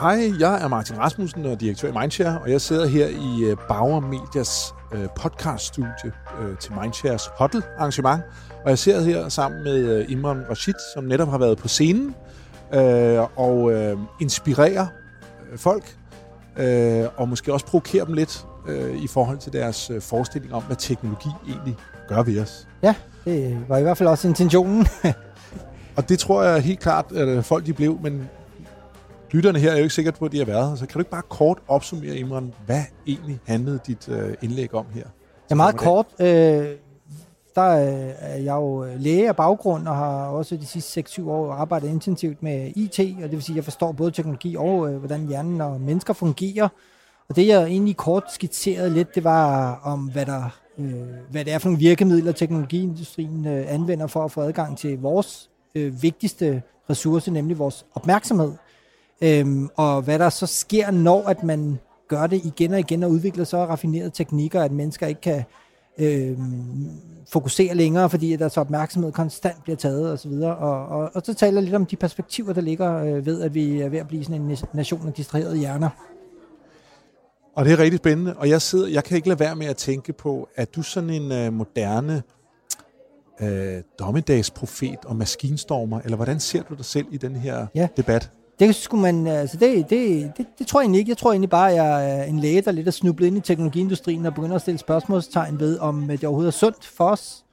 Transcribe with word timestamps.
Hej, 0.00 0.32
jeg 0.40 0.62
er 0.62 0.68
Martin 0.68 0.98
Rasmussen 0.98 1.46
og 1.46 1.60
direktør 1.60 1.88
i 1.88 1.92
Mindshare, 2.00 2.38
og 2.38 2.50
jeg 2.50 2.60
sidder 2.60 2.86
her 2.86 3.06
i 3.08 3.44
øh, 3.44 3.56
Bauer 3.68 4.00
Medias 4.00 4.74
øh, 4.92 5.08
podcaststudie 5.16 6.12
øh, 6.40 6.58
til 6.58 6.72
Mindshares 6.80 7.22
Hotel 7.36 7.62
arrangement. 7.78 8.22
Og 8.64 8.70
jeg 8.70 8.78
sidder 8.78 9.02
her 9.02 9.28
sammen 9.28 9.64
med 9.64 10.08
Imran 10.08 10.42
Rashid, 10.50 10.74
som 10.94 11.04
netop 11.04 11.28
har 11.28 11.38
været 11.38 11.58
på 11.58 11.68
scenen 11.68 12.14
og 13.36 13.72
inspirerer 14.20 14.86
folk, 15.56 15.96
og 17.16 17.28
måske 17.28 17.52
også 17.52 17.66
provokerer 17.66 18.04
dem 18.04 18.14
lidt 18.14 18.46
i 19.02 19.06
forhold 19.06 19.38
til 19.38 19.52
deres 19.52 19.90
forestilling 20.00 20.54
om, 20.54 20.62
hvad 20.62 20.76
teknologi 20.76 21.28
egentlig 21.48 21.76
gør 22.08 22.22
ved 22.22 22.40
os. 22.40 22.68
Ja, 22.82 22.94
det 23.24 23.58
var 23.68 23.78
i 23.78 23.82
hvert 23.82 23.98
fald 23.98 24.08
også 24.08 24.28
intentionen. 24.28 24.86
og 25.96 26.08
det 26.08 26.18
tror 26.18 26.42
jeg 26.42 26.62
helt 26.62 26.80
klart, 26.80 27.12
at 27.12 27.44
folk 27.44 27.66
de 27.66 27.72
blev, 27.72 27.98
men 28.02 28.28
lytterne 29.30 29.58
her 29.58 29.70
er 29.70 29.76
jo 29.76 29.82
ikke 29.82 29.94
sikkert 29.94 30.14
på, 30.14 30.24
at 30.24 30.32
de 30.32 30.38
har 30.38 30.44
været 30.44 30.78
så 30.78 30.86
kan 30.86 30.92
du 30.92 30.98
ikke 30.98 31.10
bare 31.10 31.22
kort 31.28 31.58
opsummere, 31.68 32.16
Imran, 32.16 32.54
hvad 32.66 32.82
egentlig 33.06 33.38
handlede 33.44 33.80
dit 33.86 34.08
øh, 34.08 34.34
indlæg 34.42 34.74
om 34.74 34.86
her? 34.94 35.04
Ja, 35.50 35.54
meget 35.54 35.76
kort. 35.76 36.06
Øh, 36.20 36.66
der 37.54 37.62
er 37.62 38.36
jeg 38.36 38.54
jo 38.54 38.86
læge 38.98 39.28
af 39.28 39.36
baggrund 39.36 39.88
og 39.88 39.96
har 39.96 40.26
også 40.26 40.56
de 40.56 40.66
sidste 40.66 41.04
6-7 41.08 41.28
år 41.28 41.52
arbejdet 41.52 41.88
intensivt 41.88 42.42
med 42.42 42.72
IT, 42.76 42.98
og 42.98 43.22
det 43.22 43.32
vil 43.32 43.42
sige, 43.42 43.54
at 43.54 43.56
jeg 43.56 43.64
forstår 43.64 43.92
både 43.92 44.10
teknologi 44.10 44.56
og 44.56 44.92
øh, 44.92 44.96
hvordan 44.96 45.26
hjernen 45.26 45.60
og 45.60 45.80
mennesker 45.80 46.12
fungerer. 46.12 46.68
Og 47.28 47.36
det 47.36 47.46
jeg 47.46 47.64
egentlig 47.64 47.96
kort 47.96 48.32
skitserede 48.32 48.90
lidt, 48.90 49.14
det 49.14 49.24
var 49.24 49.74
om, 49.84 50.00
hvad, 50.00 50.26
der, 50.26 50.60
øh, 50.78 50.92
hvad 51.30 51.44
det 51.44 51.52
er 51.52 51.58
for 51.58 51.68
nogle 51.68 51.78
virkemidler, 51.78 52.32
teknologiindustrien 52.32 53.46
øh, 53.46 53.64
anvender 53.74 54.06
for 54.06 54.24
at 54.24 54.32
få 54.32 54.40
adgang 54.40 54.78
til 54.78 54.98
vores 54.98 55.50
øh, 55.74 56.02
vigtigste 56.02 56.62
ressource, 56.90 57.30
nemlig 57.30 57.58
vores 57.58 57.86
opmærksomhed. 57.94 58.52
Øhm, 59.20 59.68
og 59.76 60.02
hvad 60.02 60.18
der 60.18 60.28
så 60.28 60.46
sker, 60.46 60.90
når 60.90 61.28
at 61.28 61.42
man 61.42 61.78
gør 62.08 62.26
det 62.26 62.40
igen 62.44 62.72
og 62.72 62.78
igen 62.78 63.02
og 63.02 63.10
udvikler 63.10 63.44
så 63.44 63.56
raffinerede 63.56 64.10
teknikker, 64.10 64.62
at 64.62 64.72
mennesker 64.72 65.06
ikke 65.06 65.20
kan 65.20 65.44
øhm, 65.98 66.90
fokusere 67.28 67.74
længere, 67.74 68.10
fordi 68.10 68.36
deres 68.36 68.56
opmærksomhed 68.56 69.12
konstant 69.12 69.62
bliver 69.62 69.76
taget 69.76 70.12
osv. 70.12 70.32
Og, 70.32 70.56
og, 70.56 70.86
og, 70.86 71.10
og 71.14 71.22
så 71.24 71.34
taler 71.34 71.60
lidt 71.60 71.74
om 71.74 71.86
de 71.86 71.96
perspektiver, 71.96 72.52
der 72.52 72.60
ligger 72.60 73.04
øh, 73.04 73.26
ved, 73.26 73.42
at 73.42 73.54
vi 73.54 73.80
er 73.80 73.88
ved 73.88 73.98
at 73.98 74.08
blive 74.08 74.24
sådan 74.24 74.42
en 74.42 74.56
nation 74.72 75.06
af 75.06 75.12
distraherede 75.12 75.56
hjerner. 75.56 75.88
Og 77.54 77.64
det 77.64 77.72
er 77.72 77.78
rigtig 77.78 77.98
spændende, 77.98 78.34
og 78.36 78.48
jeg 78.48 78.62
sidder, 78.62 78.88
jeg 78.88 79.04
kan 79.04 79.16
ikke 79.16 79.28
lade 79.28 79.40
være 79.40 79.56
med 79.56 79.66
at 79.66 79.76
tænke 79.76 80.12
på, 80.12 80.48
at 80.56 80.74
du 80.74 80.82
sådan 80.82 81.10
en 81.10 81.32
øh, 81.32 81.52
moderne 81.52 82.22
øh, 83.40 83.82
dommedagsprofet 83.98 84.98
og 85.06 85.16
maskinstormer, 85.16 86.00
eller 86.00 86.16
hvordan 86.16 86.40
ser 86.40 86.62
du 86.62 86.74
dig 86.74 86.84
selv 86.84 87.06
i 87.10 87.16
den 87.16 87.36
her 87.36 87.66
ja. 87.74 87.88
debat? 87.96 88.30
Det 88.58 88.74
skulle 88.74 89.02
man, 89.02 89.26
altså 89.26 89.56
det, 89.56 89.90
det, 89.90 90.32
det, 90.36 90.46
det 90.58 90.66
tror 90.66 90.80
jeg 90.80 90.84
egentlig 90.84 90.98
ikke. 90.98 91.10
Jeg 91.10 91.16
tror 91.16 91.32
egentlig 91.32 91.50
bare, 91.50 91.70
at 91.70 91.76
jeg 91.76 92.10
er 92.10 92.24
en 92.24 92.38
læge, 92.38 92.60
der 92.60 92.72
lidt 92.72 92.86
er 92.86 92.90
snublet 92.90 93.26
ind 93.26 93.36
i 93.36 93.40
teknologiindustrien 93.40 94.26
og 94.26 94.34
begynder 94.34 94.56
at 94.56 94.62
stille 94.62 94.78
spørgsmålstegn 94.78 95.60
ved, 95.60 95.78
om 95.78 96.10
øh, 96.10 96.10
det 96.10 96.24
overhovedet 96.24 96.52
er 96.52 96.56
sundt 96.56 96.84
for 96.84 97.08
os. 97.08 97.44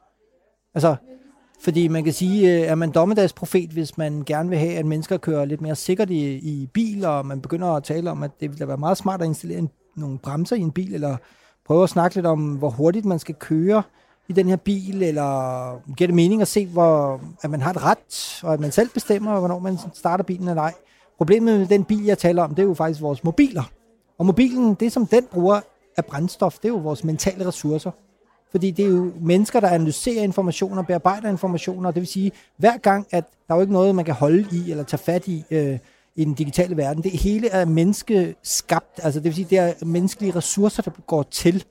Altså, 0.74 0.96
fordi 1.64 1.88
man 1.88 2.04
kan 2.04 2.14
sige, 2.14 2.66
at 2.66 2.72
øh, 2.72 2.78
man 2.78 2.92
dommedagsprofet, 2.92 3.70
hvis 3.70 3.98
man 3.98 4.24
gerne 4.26 4.50
vil 4.50 4.58
have, 4.58 4.74
at 4.74 4.86
mennesker 4.86 5.18
kører 5.18 5.46
lidt 5.46 5.62
mere 5.62 5.76
sikkert 5.76 6.10
i, 6.10 6.34
i 6.34 6.70
bil, 6.74 7.06
og 7.06 7.26
man 7.26 7.42
begynder 7.42 7.68
at 7.68 7.84
tale 7.84 8.12
om, 8.12 8.24
at 8.24 8.32
det 8.40 8.52
ville 8.52 8.68
være 8.68 8.78
meget 8.78 8.98
smart 8.98 9.22
at 9.22 9.28
installere 9.28 9.60
en, 9.60 9.70
nogle 9.96 10.18
bremser 10.18 10.56
i 10.56 10.60
en 10.60 10.72
bil, 10.72 10.94
eller 10.94 11.18
prøve 11.66 11.84
at 11.84 11.90
snakke 11.90 12.16
lidt 12.16 12.26
om, 12.26 12.56
hvor 12.56 12.70
hurtigt 12.70 13.06
man 13.06 13.20
skal 13.20 13.36
køre 13.36 13.84
i 14.28 14.34
den 14.34 14.50
her 14.50 14.56
bil, 14.56 15.04
eller 15.04 15.94
giver 15.96 16.08
det 16.08 16.16
mening 16.16 16.42
at 16.42 16.48
se, 16.48 16.68
hvor, 16.68 17.22
at 17.42 17.50
man 17.50 17.62
har 17.62 17.72
et 17.72 17.84
ret, 17.84 18.40
og 18.44 18.54
at 18.54 18.60
man 18.60 18.72
selv 18.72 18.90
bestemmer, 18.90 19.40
hvornår 19.40 19.60
man 19.60 19.78
starter 19.94 20.24
bilen 20.24 20.48
eller 20.48 20.62
ej. 20.62 20.74
Problemet 21.24 21.60
med 21.60 21.68
den 21.68 21.84
bil, 21.84 22.04
jeg 22.04 22.18
taler 22.18 22.44
om, 22.44 22.50
det 22.50 22.60
er 22.60 22.68
jo 22.68 22.74
faktisk 22.74 23.02
vores 23.02 23.24
mobiler. 23.24 23.64
Og 24.18 24.26
mobilen, 24.26 24.74
det 24.74 24.92
som 24.92 25.06
den 25.06 25.24
bruger 25.32 25.62
af 25.98 26.06
brændstof, 26.06 26.58
det 26.58 26.66
er 26.66 26.70
jo 26.70 26.78
vores 26.78 27.04
mentale 27.04 27.48
ressourcer. 27.48 27.92
Fordi 28.52 28.72
det 28.72 28.86
er 28.86 28.90
jo 28.90 29.12
mennesker, 29.22 29.60
der 29.60 29.68
analyserer 29.68 30.24
informationer, 30.24 30.84
bearbejder 30.84 31.30
informationer, 31.30 31.90
og 31.90 31.96
det 31.96 32.02
vil 32.02 32.08
sige, 32.08 32.32
hver 32.58 32.78
gang, 32.78 33.08
at 33.12 33.26
der 33.48 33.54
er 33.54 33.58
jo 33.58 33.62
ikke 33.62 33.74
noget, 33.74 33.96
man 33.96 34.06
kan 34.06 34.14
holde 34.14 34.48
i 34.52 34.72
eller 34.72 34.84
tage 34.84 34.98
fat 34.98 35.28
i 35.28 35.44
øh, 35.52 35.78
i 36.16 36.26
den 36.26 36.34
digitale 36.34 36.78
verden. 36.78 37.04
Det 37.04 37.12
hele 37.12 37.50
er 37.50 37.66
menneskeskabt, 37.66 39.00
altså 39.04 39.20
det 39.20 39.26
vil 39.26 39.36
sige, 39.36 39.48
det 39.50 39.58
er 39.58 39.86
menneskelige 39.86 40.36
ressourcer, 40.36 40.82
der 40.82 40.92
går 41.08 41.24
til. 41.24 41.66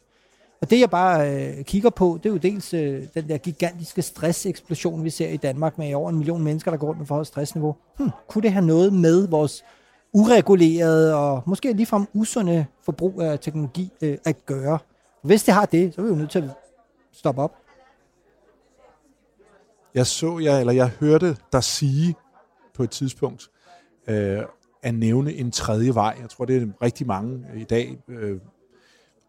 Og 0.62 0.70
det 0.70 0.80
jeg 0.80 0.90
bare 0.90 1.30
øh, 1.30 1.64
kigger 1.64 1.90
på, 1.90 2.18
det 2.22 2.28
er 2.28 2.32
jo 2.32 2.36
dels 2.36 2.74
øh, 2.74 3.02
den 3.14 3.28
der 3.28 3.38
gigantiske 3.38 4.02
stresseksplosion, 4.02 5.04
vi 5.04 5.10
ser 5.10 5.28
i 5.28 5.36
Danmark 5.36 5.78
med 5.78 5.94
over 5.94 6.10
en 6.10 6.16
million 6.16 6.42
mennesker, 6.42 6.70
der 6.70 6.78
går 6.78 6.86
rundt 6.86 6.98
med 6.98 7.06
for 7.06 7.22
stressniveau. 7.22 7.76
Hmm, 7.98 8.10
kunne 8.28 8.42
det 8.42 8.52
have 8.52 8.66
noget 8.66 8.92
med 8.92 9.28
vores 9.28 9.64
uregulerede 10.12 11.16
og 11.16 11.42
måske 11.46 11.72
ligefrem 11.72 12.06
usunde 12.14 12.66
forbrug 12.82 13.22
af 13.22 13.38
teknologi 13.38 13.92
øh, 14.02 14.18
at 14.24 14.46
gøre? 14.46 14.78
Hvis 15.22 15.44
det 15.44 15.54
har 15.54 15.66
det, 15.66 15.94
så 15.94 16.00
er 16.00 16.04
vi 16.04 16.10
jo 16.10 16.16
nødt 16.16 16.30
til 16.30 16.38
at 16.38 16.50
stoppe 17.12 17.42
op. 17.42 17.56
Jeg 19.94 20.06
så 20.06 20.38
jeg, 20.38 20.60
eller 20.60 20.72
jeg 20.72 20.88
hørte 20.88 21.36
dig 21.52 21.64
sige 21.64 22.14
på 22.74 22.82
et 22.82 22.90
tidspunkt, 22.90 23.50
øh, 24.08 24.42
at 24.82 24.94
nævne 24.94 25.32
en 25.32 25.50
tredje 25.50 25.94
vej. 25.94 26.16
Jeg 26.20 26.30
tror, 26.30 26.44
det 26.44 26.62
er 26.62 26.66
rigtig 26.82 27.06
mange 27.06 27.44
i 27.56 27.64
dag, 27.64 27.98
øh, 28.08 28.40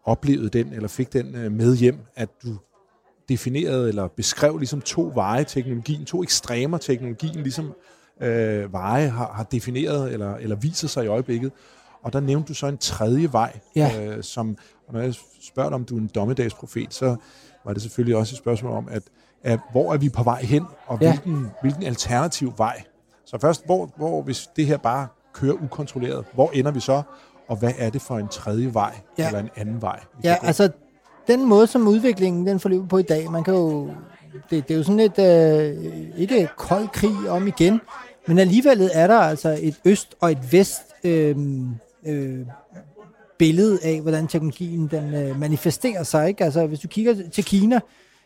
oplevede 0.04 0.48
den, 0.48 0.72
eller 0.72 0.88
fik 0.88 1.12
den 1.12 1.34
øh, 1.34 1.52
med 1.52 1.76
hjem, 1.76 1.98
at 2.16 2.28
du 2.42 2.56
definerede 3.28 3.88
eller 3.88 4.08
beskrev 4.08 4.58
ligesom 4.58 4.80
to 4.80 5.12
veje 5.14 5.44
teknologien, 5.44 6.04
to 6.04 6.22
ekstremer 6.22 6.78
teknologien, 6.78 7.36
ligesom 7.36 7.72
øh, 8.20 8.72
veje 8.72 9.08
har, 9.08 9.32
har 9.32 9.44
defineret 9.44 10.12
eller, 10.12 10.34
eller 10.34 10.56
viser 10.56 10.88
sig 10.88 11.04
i 11.04 11.08
øjeblikket. 11.08 11.52
Og 12.02 12.12
der 12.12 12.20
nævnte 12.20 12.48
du 12.48 12.54
så 12.54 12.66
en 12.66 12.78
tredje 12.78 13.32
vej, 13.32 13.58
ja. 13.76 14.16
øh, 14.16 14.22
som, 14.22 14.56
og 14.86 14.94
når 14.94 15.00
jeg 15.00 15.14
spørger 15.42 15.68
dig, 15.68 15.74
om 15.74 15.84
du 15.84 15.96
er 15.96 16.00
en 16.00 16.10
dommedagsprofet, 16.14 16.94
så 16.94 17.16
var 17.64 17.72
det 17.72 17.82
selvfølgelig 17.82 18.16
også 18.16 18.34
et 18.34 18.38
spørgsmål 18.38 18.72
om, 18.72 18.88
at, 18.90 19.02
at 19.42 19.60
hvor 19.72 19.92
er 19.92 19.98
vi 19.98 20.08
på 20.08 20.22
vej 20.22 20.42
hen, 20.42 20.64
og 20.86 20.98
ja. 21.00 21.10
hvilken, 21.12 21.50
hvilken 21.60 21.82
alternativ 21.82 22.52
vej. 22.56 22.82
Så 23.24 23.38
først, 23.38 23.66
hvor, 23.66 23.92
hvor 23.96 24.22
hvis 24.22 24.48
det 24.56 24.66
her 24.66 24.76
bare 24.76 25.08
kører 25.32 25.54
ukontrolleret, 25.62 26.24
hvor 26.34 26.50
ender 26.50 26.70
vi 26.70 26.80
så? 26.80 27.02
Og 27.48 27.56
hvad 27.56 27.72
er 27.78 27.90
det 27.90 28.02
for 28.02 28.18
en 28.18 28.28
tredje 28.28 28.74
vej, 28.74 28.94
ja. 29.18 29.26
eller 29.26 29.40
en 29.40 29.50
anden 29.56 29.82
vej? 29.82 30.00
Ja, 30.24 30.36
altså 30.42 30.70
den 31.26 31.44
måde, 31.44 31.66
som 31.66 31.88
udviklingen 31.88 32.46
den 32.46 32.60
forløber 32.60 32.86
på 32.86 32.98
i 32.98 33.02
dag, 33.02 33.30
man 33.30 33.44
kan 33.44 33.54
jo, 33.54 33.90
det, 34.50 34.68
det 34.68 34.74
er 34.74 34.78
jo 34.78 34.82
sådan 34.82 35.00
et, 35.00 35.18
øh, 35.18 36.20
ikke 36.20 36.48
kold 36.56 36.88
krig 36.88 37.30
om 37.30 37.46
igen, 37.46 37.80
men 38.26 38.38
alligevel 38.38 38.90
er 38.92 39.06
der 39.06 39.18
altså 39.18 39.58
et 39.62 39.80
øst 39.84 40.14
og 40.20 40.32
et 40.32 40.52
vest 40.52 40.82
øh, 41.04 41.36
øh, 42.06 42.46
billede 43.38 43.78
af, 43.82 44.00
hvordan 44.00 44.26
teknologien 44.26 44.86
den 44.86 45.14
øh, 45.14 45.40
manifesterer 45.40 46.02
sig. 46.02 46.28
Ikke? 46.28 46.44
Altså, 46.44 46.66
hvis 46.66 46.80
du 46.80 46.88
kigger 46.88 47.14
til 47.32 47.44
Kina, 47.44 47.80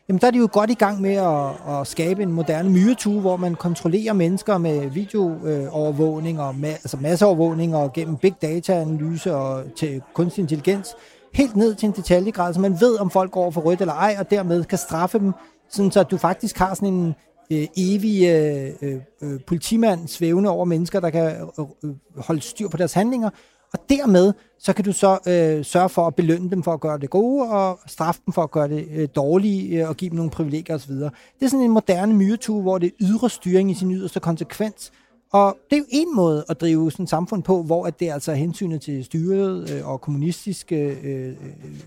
jamen 0.08 0.20
der 0.20 0.26
er 0.26 0.30
de 0.30 0.38
jo 0.38 0.48
godt 0.52 0.70
i 0.70 0.74
gang 0.74 1.00
med 1.00 1.14
at, 1.14 1.80
at 1.80 1.86
skabe 1.86 2.22
en 2.22 2.32
moderne 2.32 2.70
myretue, 2.70 3.20
hvor 3.20 3.36
man 3.36 3.54
kontrollerer 3.54 4.12
mennesker 4.12 4.58
med 4.58 4.90
videoovervågning 4.90 6.40
og 6.40 6.50
ma- 6.50 6.66
altså 6.66 6.96
masseovervågning 7.00 7.76
og 7.76 7.92
gennem 7.92 8.16
big 8.16 8.34
data-analyse 8.42 9.34
og 9.34 9.64
til 9.76 10.02
kunstig 10.14 10.42
intelligens, 10.42 10.96
helt 11.34 11.56
ned 11.56 11.74
til 11.74 11.86
en 11.86 11.92
detaljegrad, 11.92 12.54
så 12.54 12.60
man 12.60 12.80
ved, 12.80 13.00
om 13.00 13.10
folk 13.10 13.30
går 13.30 13.50
for 13.50 13.60
rødt 13.60 13.80
eller 13.80 13.94
ej, 13.94 14.16
og 14.18 14.30
dermed 14.30 14.64
kan 14.64 14.78
straffe 14.78 15.18
dem, 15.18 15.32
sådan 15.70 15.90
så 15.90 16.02
du 16.02 16.16
faktisk 16.16 16.58
har 16.58 16.74
sådan 16.74 16.94
en 16.94 17.14
øh, 17.52 17.66
evig 17.76 18.28
øh, 18.28 18.70
øh, 18.82 19.00
øh 19.22 19.40
politimand 19.46 20.08
svævende 20.08 20.50
over 20.50 20.64
mennesker, 20.64 21.00
der 21.00 21.10
kan 21.10 21.24
øh, 21.58 21.64
øh, 21.84 21.94
holde 22.16 22.40
styr 22.40 22.68
på 22.68 22.76
deres 22.76 22.92
handlinger, 22.92 23.30
og 23.72 23.78
dermed, 23.88 24.32
så 24.58 24.72
kan 24.72 24.84
du 24.84 24.92
så 24.92 25.18
øh, 25.28 25.64
sørge 25.64 25.88
for 25.88 26.06
at 26.06 26.14
belønne 26.14 26.50
dem 26.50 26.62
for 26.62 26.72
at 26.72 26.80
gøre 26.80 26.98
det 26.98 27.10
gode, 27.10 27.50
og 27.50 27.80
straffe 27.86 28.20
dem 28.26 28.32
for 28.32 28.42
at 28.42 28.50
gøre 28.50 28.68
det 28.68 28.88
øh, 28.90 29.08
dårlige, 29.16 29.82
øh, 29.82 29.88
og 29.88 29.96
give 29.96 30.10
dem 30.10 30.16
nogle 30.16 30.30
privilegier 30.30 30.76
osv. 30.76 30.94
Det 30.94 31.10
er 31.42 31.48
sådan 31.48 31.64
en 31.64 31.70
moderne 31.70 32.14
myretue, 32.14 32.62
hvor 32.62 32.78
det 32.78 32.86
er 32.86 32.90
ydre 33.00 33.30
styring 33.30 33.70
i 33.70 33.74
sin 33.74 33.90
yderste 33.90 34.20
konsekvens. 34.20 34.92
Og 35.32 35.56
det 35.70 35.76
er 35.76 35.80
jo 35.80 35.86
en 35.90 36.16
måde 36.16 36.44
at 36.48 36.60
drive 36.60 36.90
sådan 36.90 37.02
et 37.02 37.10
samfund 37.10 37.42
på, 37.42 37.62
hvor 37.62 37.86
at 37.86 38.00
det 38.00 38.08
er 38.08 38.14
altså 38.14 38.34
hensynet 38.34 38.80
til 38.80 39.04
styret 39.04 39.70
øh, 39.70 39.88
og 39.88 40.00
kommunistisk 40.00 40.72
øh, 40.72 40.96
øh, 41.04 41.28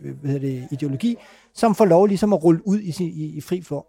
øh, 0.04 0.16
hvad 0.22 0.39
det, 0.39 0.68
ideologi, 0.72 1.16
som 1.54 1.75
får 1.75 1.86
lov 1.86 2.07
ligesom 2.07 2.34
at 2.34 2.44
rulle 2.44 2.68
ud 2.68 2.80
i, 2.80 2.94
i, 3.00 3.38
i 3.38 3.42
fri 3.42 3.62
flor. 3.62 3.88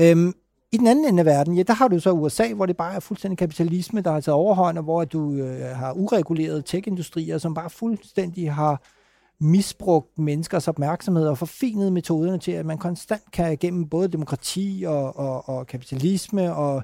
Øhm, 0.00 0.34
i 0.74 0.76
den 0.76 0.86
anden 0.86 1.04
ende 1.04 1.20
af 1.20 1.26
verden, 1.26 1.54
ja, 1.54 1.62
der 1.62 1.72
har 1.72 1.88
du 1.88 2.00
så 2.00 2.12
USA, 2.12 2.52
hvor 2.52 2.66
det 2.66 2.76
bare 2.76 2.94
er 2.94 3.00
fuldstændig 3.00 3.38
kapitalisme, 3.38 4.00
der 4.00 4.12
har 4.12 4.20
taget 4.20 4.36
overhånd, 4.36 4.78
og 4.78 4.84
hvor 4.84 5.04
du 5.04 5.32
øh, 5.32 5.76
har 5.76 5.92
uregulerede 5.92 6.62
tech-industrier, 6.62 7.38
som 7.38 7.54
bare 7.54 7.70
fuldstændig 7.70 8.52
har 8.52 8.82
misbrugt 9.40 10.18
menneskers 10.18 10.68
opmærksomhed 10.68 11.28
og 11.28 11.38
forfinet 11.38 11.92
metoderne 11.92 12.38
til, 12.38 12.52
at 12.52 12.66
man 12.66 12.78
konstant 12.78 13.22
kan 13.32 13.56
gennem 13.56 13.88
både 13.88 14.08
demokrati 14.08 14.84
og, 14.86 15.16
og, 15.16 15.48
og 15.48 15.66
kapitalisme 15.66 16.54
og 16.54 16.82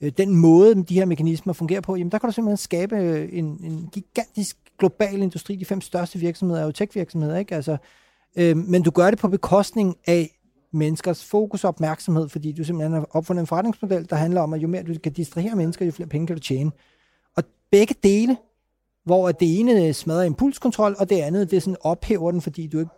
øh, 0.00 0.12
den 0.18 0.36
måde, 0.36 0.82
de 0.82 0.94
her 0.94 1.04
mekanismer 1.04 1.52
fungerer 1.52 1.80
på, 1.80 1.96
jamen 1.96 2.12
der 2.12 2.18
kan 2.18 2.28
du 2.28 2.32
simpelthen 2.32 2.56
skabe 2.56 2.96
øh, 2.96 3.28
en, 3.32 3.44
en 3.44 3.88
gigantisk 3.92 4.56
global 4.78 5.22
industri. 5.22 5.56
De 5.56 5.64
fem 5.64 5.80
største 5.80 6.18
virksomheder 6.18 6.60
er 6.60 6.66
jo 6.66 6.72
tech-virksomheder, 6.72 7.38
ikke? 7.38 7.54
Altså, 7.54 7.76
øh, 8.36 8.56
men 8.56 8.82
du 8.82 8.90
gør 8.90 9.10
det 9.10 9.18
på 9.18 9.28
bekostning 9.28 9.96
af 10.06 10.30
menneskers 10.72 11.24
fokus 11.24 11.64
og 11.64 11.68
opmærksomhed, 11.68 12.28
fordi 12.28 12.52
du 12.52 12.64
simpelthen 12.64 12.92
har 12.92 13.08
opfundet 13.10 13.40
en 13.40 13.46
forretningsmodel, 13.46 14.10
der 14.10 14.16
handler 14.16 14.40
om, 14.40 14.52
at 14.52 14.62
jo 14.62 14.68
mere 14.68 14.82
du 14.82 14.94
kan 15.02 15.12
distrahere 15.12 15.56
mennesker, 15.56 15.86
jo 15.86 15.92
flere 15.92 16.08
penge 16.08 16.26
kan 16.26 16.36
du 16.36 16.42
tjene. 16.42 16.70
Og 17.36 17.44
begge 17.70 17.94
dele 18.02 18.36
hvor 19.04 19.32
det 19.32 19.60
ene 19.60 19.92
smadrer 19.92 20.22
impulskontrol, 20.22 20.96
og 20.98 21.10
det 21.10 21.20
andet, 21.20 21.50
det 21.50 21.62
sådan 21.62 21.76
ophæver 21.80 22.30
den, 22.30 22.40
fordi 22.40 22.66
du 22.66 22.78
ikke 22.78 22.90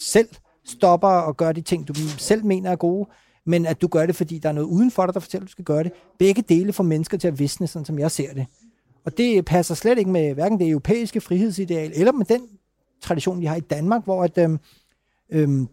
selv 0.00 0.28
stopper 0.64 1.08
og 1.08 1.36
gør 1.36 1.52
de 1.52 1.60
ting, 1.60 1.88
du 1.88 1.94
selv 2.18 2.44
mener 2.44 2.70
er 2.70 2.76
gode, 2.76 3.08
men 3.46 3.66
at 3.66 3.82
du 3.82 3.88
gør 3.88 4.06
det, 4.06 4.16
fordi 4.16 4.38
der 4.38 4.48
er 4.48 4.52
noget 4.52 4.66
uden 4.66 4.90
for 4.90 5.06
dig, 5.06 5.14
der 5.14 5.20
fortæller, 5.20 5.44
at 5.44 5.48
du 5.48 5.52
skal 5.52 5.64
gøre 5.64 5.82
det. 5.82 5.92
Begge 6.18 6.42
dele 6.42 6.72
får 6.72 6.84
mennesker 6.84 7.18
til 7.18 7.28
at 7.28 7.38
visne, 7.38 7.66
sådan 7.66 7.84
som 7.84 7.98
jeg 7.98 8.10
ser 8.10 8.34
det. 8.34 8.46
Og 9.04 9.18
det 9.18 9.44
passer 9.44 9.74
slet 9.74 9.98
ikke 9.98 10.10
med 10.10 10.34
hverken 10.34 10.58
det 10.58 10.68
europæiske 10.68 11.20
frihedsideal, 11.20 11.92
eller 11.94 12.12
med 12.12 12.26
den 12.26 12.42
tradition, 13.02 13.40
vi 13.40 13.46
har 13.46 13.56
i 13.56 13.60
Danmark, 13.60 14.04
hvor 14.04 14.24
at, 14.24 14.38
øhm, 14.38 14.58
øhm, 15.30 15.68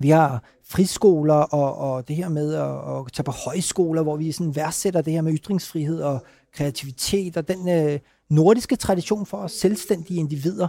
vi 0.00 0.08
har 0.08 0.44
friskoler 0.64 1.34
og, 1.34 1.78
og 1.78 2.08
det 2.08 2.16
her 2.16 2.28
med 2.28 2.54
at, 2.54 2.98
at 2.98 3.12
tage 3.12 3.24
på 3.24 3.30
højskoler, 3.30 4.02
hvor 4.02 4.16
vi 4.16 4.32
sådan 4.32 4.56
værdsætter 4.56 5.00
det 5.00 5.12
her 5.12 5.22
med 5.22 5.38
ytringsfrihed 5.38 6.02
og 6.02 6.24
kreativitet 6.54 7.36
og 7.36 7.48
den 7.48 7.68
øh, 7.68 7.98
nordiske 8.28 8.76
tradition 8.76 9.26
for 9.26 9.36
os 9.36 9.52
selvstændige 9.52 10.20
individer. 10.20 10.68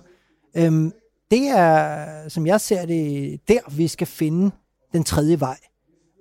Øhm, 0.58 0.92
det 1.32 1.48
er, 1.48 2.30
som 2.30 2.48
jeg 2.48 2.62
ser 2.62 2.86
det, 2.86 3.40
der 3.48 3.76
vi 3.76 3.88
skal 3.88 4.08
finde 4.08 4.52
den 4.94 5.04
tredje 5.04 5.40
vej. 5.40 5.58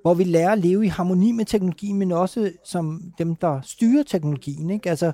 Hvor 0.03 0.15
vi 0.15 0.25
lærer 0.25 0.53
at 0.53 0.59
leve 0.59 0.85
i 0.85 0.89
harmoni 0.89 1.33
med 1.33 1.45
teknologien, 1.45 1.99
men 1.99 2.12
også 2.12 2.53
som 2.65 3.03
dem, 3.19 3.35
der 3.37 3.61
styrer 3.61 4.03
teknologien. 4.03 4.71
Ikke? 4.71 4.91
Altså, 4.91 5.12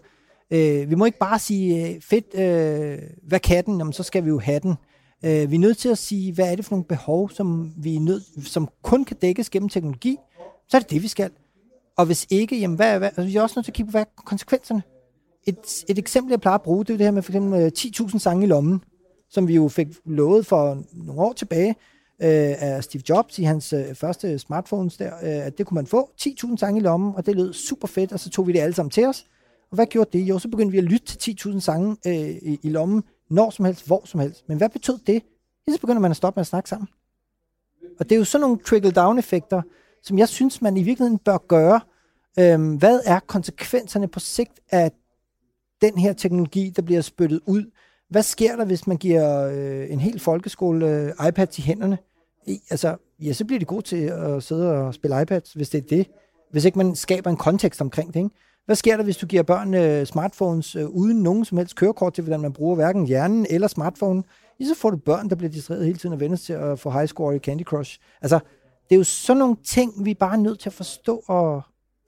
øh, 0.51 0.91
vi 0.91 0.95
må 0.95 1.05
ikke 1.05 1.19
bare 1.19 1.39
sige, 1.39 1.89
øh, 1.89 2.01
fedt, 2.01 2.35
øh, 2.35 2.99
hvad 3.23 3.41
kan 3.41 3.65
den? 3.65 3.79
Jamen, 3.79 3.93
så 3.93 4.03
skal 4.03 4.25
vi 4.25 4.29
jo 4.29 4.39
have 4.39 4.61
den. 4.61 4.75
Øh, 5.25 5.51
vi 5.51 5.57
er 5.57 5.61
nødt 5.61 5.79
til 5.79 5.89
at 5.89 5.99
sige, 5.99 6.33
hvad 6.33 6.53
er 6.53 6.57
det 6.57 6.65
for 6.65 6.73
nogle 6.73 6.85
behov, 6.85 7.31
som, 7.31 7.73
vi 7.77 7.97
er 7.97 8.01
nødt, 8.01 8.49
som 8.49 8.69
kun 8.83 9.05
kan 9.05 9.17
dækkes 9.23 9.51
gennem 9.51 9.69
teknologi. 9.69 10.17
Så 10.69 10.77
er 10.77 10.81
det 10.81 10.91
det, 10.91 11.03
vi 11.03 11.09
skal. 11.09 11.31
Og 11.97 12.07
hvis 12.07 12.27
ikke, 12.31 12.59
jamen 12.59 12.77
hvad, 12.77 12.99
hvad 12.99 13.09
altså, 13.09 13.23
vi 13.23 13.37
er 13.37 13.43
også 13.43 13.59
nødt 13.59 13.65
til 13.65 13.71
at 13.71 13.75
kigge 13.75 13.89
på, 13.89 13.91
hvad 13.91 14.01
er 14.01 14.23
konsekvenserne? 14.25 14.83
Et, 15.47 15.85
et 15.89 15.99
eksempel, 15.99 16.31
jeg 16.31 16.41
plejer 16.41 16.55
at 16.55 16.63
bruge, 16.63 16.85
det 16.85 16.93
er 16.93 16.97
det 16.97 17.07
her 17.07 17.11
med 17.11 17.23
for 17.23 17.33
eksempel 17.33 17.61
øh, 17.61 17.71
10.000 17.79 18.19
sange 18.19 18.45
i 18.45 18.47
lommen, 18.47 18.81
som 19.31 19.49
vi 19.49 19.55
jo 19.55 19.69
fik 19.69 19.87
lovet 20.05 20.47
for 20.47 20.83
nogle 20.93 21.23
år 21.23 21.33
tilbage 21.33 21.71
øh, 22.23 22.55
af 22.59 22.85
Steve 22.85 23.03
Jobs 23.09 23.39
i 23.39 23.43
hans 23.43 23.73
øh, 23.73 23.95
første 23.95 24.39
smartphones 24.39 24.97
der, 24.97 25.15
øh, 25.15 25.47
at 25.47 25.59
det 25.59 25.67
kunne 25.67 25.75
man 25.75 25.87
få. 25.87 26.11
10.000 26.21 26.57
sange 26.57 26.81
i 26.81 26.83
lommen, 26.83 27.13
og 27.17 27.27
det 27.27 27.37
lød 27.37 27.53
super 27.53 27.89
fedt, 27.89 28.13
og 28.13 28.21
så 28.21 28.31
tog 28.31 28.47
vi 28.47 28.53
det 28.53 28.59
alle 28.59 28.75
sammen 28.75 28.91
til 28.91 29.07
os. 29.07 29.27
Og 29.71 29.75
hvad 29.75 29.87
gjorde 29.87 30.19
det? 30.19 30.25
Jo, 30.29 30.39
så 30.39 30.49
begyndte 30.49 30.73
vi 30.73 30.79
at 30.79 30.85
lytte 30.85 31.17
til 31.17 31.37
10.000 31.47 31.61
sange 31.61 31.97
øh, 32.07 32.29
i, 32.29 32.59
i 32.63 32.69
lommen, 32.69 33.03
når 33.31 33.51
som 33.51 33.65
helst, 33.65 33.87
hvor 33.87 34.03
som 34.05 34.21
helst. 34.21 34.49
Men 34.49 34.57
hvad 34.59 34.69
betød 34.69 34.99
det? 35.07 35.23
Ja, 35.69 35.73
så 35.73 35.81
begynder 35.81 36.01
man 36.01 36.11
at 36.11 36.17
stoppe 36.17 36.39
med 36.39 36.41
at 36.41 36.47
snakke 36.47 36.69
sammen. 36.69 36.89
Og 37.99 38.09
det 38.09 38.15
er 38.15 38.19
jo 38.19 38.25
sådan 38.25 38.41
nogle 38.41 38.59
trickle-down-effekter, 38.59 39.63
som 40.03 40.19
jeg 40.19 40.29
synes, 40.29 40.63
man 40.63 40.77
i 40.77 40.83
virkeligheden 40.83 41.19
bør 41.19 41.39
gøre. 41.39 41.81
Øhm, 42.39 42.77
hvad 42.77 43.01
er 43.05 43.21
konsekvenserne 43.21 44.09
på 44.09 44.21
sigt 44.21 44.61
af 44.71 44.93
den 45.81 45.99
her 45.99 46.13
teknologi, 46.13 46.73
der 46.77 46.83
bliver 46.83 47.01
spyttet 47.01 47.41
ud? 47.47 47.71
Hvad 48.11 48.23
sker 48.23 48.57
der, 48.57 48.65
hvis 48.65 48.87
man 48.87 48.97
giver 48.97 49.49
øh, 49.49 49.93
en 49.93 50.01
hel 50.01 50.21
folkeskole 50.21 50.89
øh, 50.91 51.29
iPads 51.29 51.59
i 51.59 51.63
hænderne? 51.63 51.99
I, 52.47 52.61
altså, 52.71 52.97
ja, 53.21 53.33
så 53.33 53.45
bliver 53.45 53.59
de 53.59 53.65
gode 53.65 53.83
til 53.83 53.97
at 53.97 54.43
sidde 54.43 54.73
og 54.73 54.95
spille 54.95 55.23
iPads, 55.23 55.53
hvis 55.53 55.69
det 55.69 55.79
er 55.79 55.97
det. 55.97 56.07
Hvis 56.51 56.65
ikke 56.65 56.79
man 56.79 56.95
skaber 56.95 57.31
en 57.31 57.37
kontekst 57.37 57.81
omkring 57.81 58.15
det, 58.15 58.21
ikke? 58.21 58.35
Hvad 58.67 58.77
sker 58.77 58.97
der, 58.97 59.05
hvis 59.05 59.17
du 59.17 59.27
giver 59.27 59.43
børn 59.43 59.75
øh, 59.75 60.07
smartphones 60.07 60.77
øh, 60.77 60.87
uden 60.87 61.23
nogen 61.23 61.45
som 61.45 61.59
helst 61.59 61.77
kørekort 61.77 62.15
til, 62.15 62.25
hvordan 62.25 62.41
man 62.41 62.53
bruger 62.53 62.75
hverken 62.75 63.07
hjernen 63.07 63.47
eller 63.51 63.69
smartphone? 63.69 64.23
Ja, 64.61 64.65
så 64.65 64.75
får 64.77 64.91
du 64.91 64.97
børn, 64.97 65.31
der 65.31 65.37
bliver 65.37 65.51
distraheret 65.51 65.87
hele 65.87 65.99
tiden 65.99 66.13
og 66.13 66.21
vender 66.21 66.37
til 66.37 66.53
at 66.53 66.79
få 66.79 66.91
high 66.91 67.07
score 67.07 67.37
i 67.37 67.39
Candy 67.39 67.63
Crush. 67.63 67.99
Altså, 68.23 68.39
det 68.89 68.95
er 68.95 68.97
jo 68.97 69.05
sådan 69.05 69.39
nogle 69.39 69.57
ting, 69.65 70.05
vi 70.05 70.11
er 70.11 70.15
bare 70.15 70.39
nødt 70.39 70.59
til 70.59 70.69
at 70.69 70.73
forstå 70.73 71.23
og, 71.27 71.63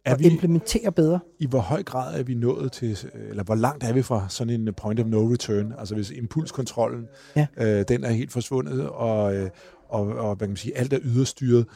er 0.05 0.17
vi, 0.17 0.25
implementere 0.25 0.93
bedre. 0.93 1.21
I 1.39 1.47
hvor 1.47 1.59
høj 1.59 1.83
grad 1.83 2.21
er 2.21 2.23
vi 2.23 2.35
nået 2.35 2.73
til, 2.73 2.99
eller 3.29 3.43
hvor 3.43 3.55
langt 3.55 3.85
er 3.85 3.93
vi 3.93 4.03
fra 4.03 4.27
sådan 4.29 4.55
en 4.55 4.75
point 4.75 5.01
of 5.01 5.07
no 5.07 5.33
return? 5.33 5.75
Altså 5.79 5.95
hvis 5.95 6.11
impulskontrollen, 6.11 7.07
ja. 7.37 7.47
øh, 7.57 7.85
den 7.89 8.05
er 8.05 8.11
helt 8.11 8.33
forsvundet, 8.33 8.89
og, 8.89 9.35
øh, 9.35 9.51
og, 9.89 10.07
og 10.07 10.37
hvad 10.37 10.47
kan 10.47 10.51
man 10.51 10.57
sige, 10.57 10.79
alt 10.79 10.93
er 10.93 10.99
yderstyret, 11.03 11.67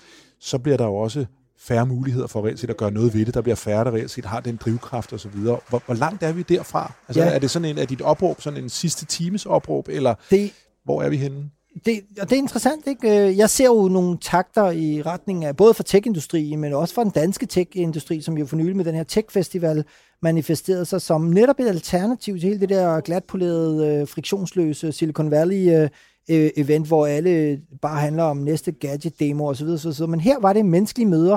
så 0.40 0.58
bliver 0.58 0.76
der 0.76 0.84
jo 0.84 0.94
også 0.94 1.26
færre 1.62 1.86
muligheder 1.86 2.26
for 2.26 2.46
reelt 2.46 2.58
set 2.58 2.70
at 2.70 2.76
gøre 2.76 2.90
noget 2.90 3.14
ved 3.14 3.26
det. 3.26 3.34
Der 3.34 3.40
bliver 3.40 3.56
færre, 3.56 3.84
der 3.84 3.90
reelt 3.90 4.10
set 4.10 4.24
har 4.24 4.40
den 4.40 4.56
drivkraft 4.56 5.12
osv. 5.12 5.30
Hvor, 5.30 5.82
hvor 5.86 5.94
langt 5.94 6.22
er 6.22 6.32
vi 6.32 6.42
derfra? 6.42 6.92
Altså, 7.08 7.22
ja. 7.22 7.30
Er 7.30 7.38
det 7.38 7.50
sådan 7.50 7.68
en, 7.68 7.78
er 7.78 7.84
dit 7.84 8.02
opråb 8.02 8.40
sådan 8.40 8.62
en 8.62 8.68
sidste 8.68 9.06
times 9.06 9.46
opråb, 9.46 9.88
eller 9.88 10.14
det, 10.30 10.52
hvor 10.84 11.02
er 11.02 11.08
vi 11.08 11.16
henne? 11.16 11.50
Det, 11.84 12.00
og 12.20 12.30
det 12.30 12.36
er 12.36 12.40
interessant, 12.40 12.86
ikke? 12.86 13.28
Øh, 13.28 13.38
jeg 13.38 13.50
ser 13.50 13.64
jo 13.64 13.88
nogle 13.88 14.18
takter 14.18 14.70
i 14.70 15.02
retning 15.02 15.44
af, 15.44 15.56
både 15.56 15.74
for 15.74 15.82
tech-industrien, 15.82 16.60
men 16.60 16.72
også 16.72 16.94
for 16.94 17.02
den 17.02 17.12
danske 17.12 17.46
tech-industri, 17.46 18.20
som 18.20 18.38
jo 18.38 18.46
for 18.46 18.56
nylig 18.56 18.76
med 18.76 18.84
den 18.84 18.94
her 18.94 19.04
tech-festival 19.04 19.84
manifesterede 20.22 20.84
sig 20.84 21.02
som 21.02 21.20
netop 21.20 21.60
et 21.60 21.68
alternativ 21.68 22.34
til 22.34 22.48
hele 22.48 22.60
det 22.60 22.68
der 22.68 23.00
glatpolerede, 23.00 23.86
øh, 23.86 24.08
friktionsløse 24.08 24.92
Silicon 24.92 25.30
Valley 25.30 25.88
øh, 26.30 26.50
event, 26.56 26.86
hvor 26.86 27.06
alle 27.06 27.60
bare 27.82 28.00
handler 28.00 28.22
om 28.22 28.36
næste 28.36 28.72
gadget-demo 28.72 29.48
osv. 29.48 29.68
osv. 29.68 30.06
Men 30.06 30.20
her 30.20 30.38
var 30.40 30.52
det 30.52 30.66
menneskelige 30.66 31.08
møder 31.08 31.36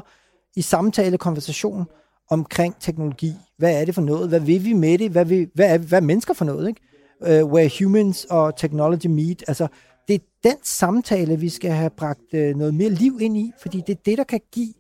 i 0.55 0.61
samtale, 0.61 1.17
konversation 1.17 1.85
omkring 2.29 2.75
teknologi. 2.79 3.33
Hvad 3.57 3.81
er 3.81 3.85
det 3.85 3.95
for 3.95 4.01
noget? 4.01 4.29
Hvad 4.29 4.39
vil 4.39 4.65
vi 4.65 4.73
med 4.73 4.97
det? 4.97 5.11
Hvad, 5.11 5.25
vil, 5.25 5.49
hvad, 5.53 5.73
er, 5.73 5.77
hvad 5.77 5.99
er 5.99 6.03
mennesker 6.05 6.33
for 6.33 6.45
noget? 6.45 6.67
Ikke? 6.67 7.41
Uh, 7.43 7.51
where 7.51 7.69
humans 7.79 8.25
og 8.25 8.57
technology 8.57 9.07
meet. 9.07 9.43
Altså, 9.47 9.67
det 10.07 10.13
er 10.13 10.19
den 10.43 10.57
samtale, 10.63 11.39
vi 11.39 11.49
skal 11.49 11.71
have 11.71 11.89
bragt 11.89 12.33
uh, 12.33 12.39
noget 12.39 12.73
mere 12.73 12.89
liv 12.89 13.17
ind 13.21 13.37
i, 13.37 13.51
fordi 13.61 13.83
det 13.87 13.93
er 13.93 14.01
det, 14.05 14.17
der 14.17 14.23
kan 14.23 14.41
give 14.51 14.73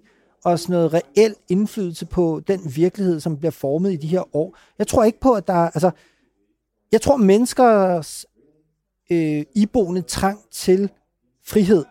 os 0.45 0.69
noget 0.69 0.93
reel 0.93 1.35
indflydelse 1.49 2.05
på 2.05 2.41
den 2.47 2.59
virkelighed, 2.75 3.19
som 3.19 3.37
bliver 3.37 3.51
formet 3.51 3.93
i 3.93 3.95
de 3.95 4.07
her 4.07 4.35
år. 4.35 4.57
Jeg 4.79 4.87
tror 4.87 5.03
ikke 5.03 5.19
på, 5.19 5.33
at 5.33 5.47
der 5.47 5.53
altså, 5.53 5.91
jeg 6.91 7.01
tror, 7.01 7.17
menneskers 7.17 8.25
øh, 9.11 9.43
iboende 9.55 10.01
trang 10.01 10.39
til 10.51 10.89
frihed 11.47 11.85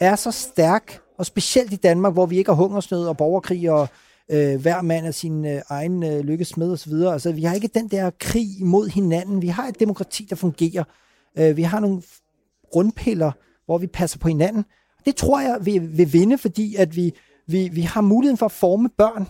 er 0.00 0.16
så 0.16 0.30
stærk, 0.30 1.00
og 1.18 1.26
specielt 1.26 1.72
i 1.72 1.76
Danmark, 1.76 2.12
hvor 2.12 2.26
vi 2.26 2.38
ikke 2.38 2.50
har 2.50 2.56
hungersnød 2.56 3.06
og 3.06 3.16
borgerkrig 3.16 3.70
og 3.70 3.88
øh, 4.30 4.60
hver 4.60 4.82
mand 4.82 5.06
er 5.06 5.10
sin 5.10 5.44
øh, 5.46 5.60
egen 5.68 6.02
øh, 6.02 6.20
lykkesmed 6.20 6.72
osv. 6.72 6.92
Altså, 6.92 7.32
vi 7.32 7.42
har 7.42 7.54
ikke 7.54 7.68
den 7.74 7.88
der 7.88 8.10
krig 8.18 8.48
mod 8.60 8.88
hinanden. 8.88 9.42
Vi 9.42 9.48
har 9.48 9.68
et 9.68 9.80
demokrati, 9.80 10.26
der 10.30 10.36
fungerer. 10.36 10.84
Øh, 11.38 11.56
vi 11.56 11.62
har 11.62 11.80
nogle 11.80 12.02
grundpiller, 12.72 13.32
hvor 13.66 13.78
vi 13.78 13.86
passer 13.86 14.18
på 14.18 14.28
hinanden. 14.28 14.64
Det 15.04 15.16
tror 15.16 15.40
jeg 15.40 15.58
vi 15.62 15.78
vil 15.78 16.12
vinde, 16.12 16.38
fordi 16.38 16.76
at 16.76 16.96
vi, 16.96 17.12
vi, 17.46 17.68
vi 17.72 17.80
har 17.80 18.00
muligheden 18.00 18.38
for 18.38 18.46
at 18.46 18.52
forme 18.52 18.88
børn 18.88 19.28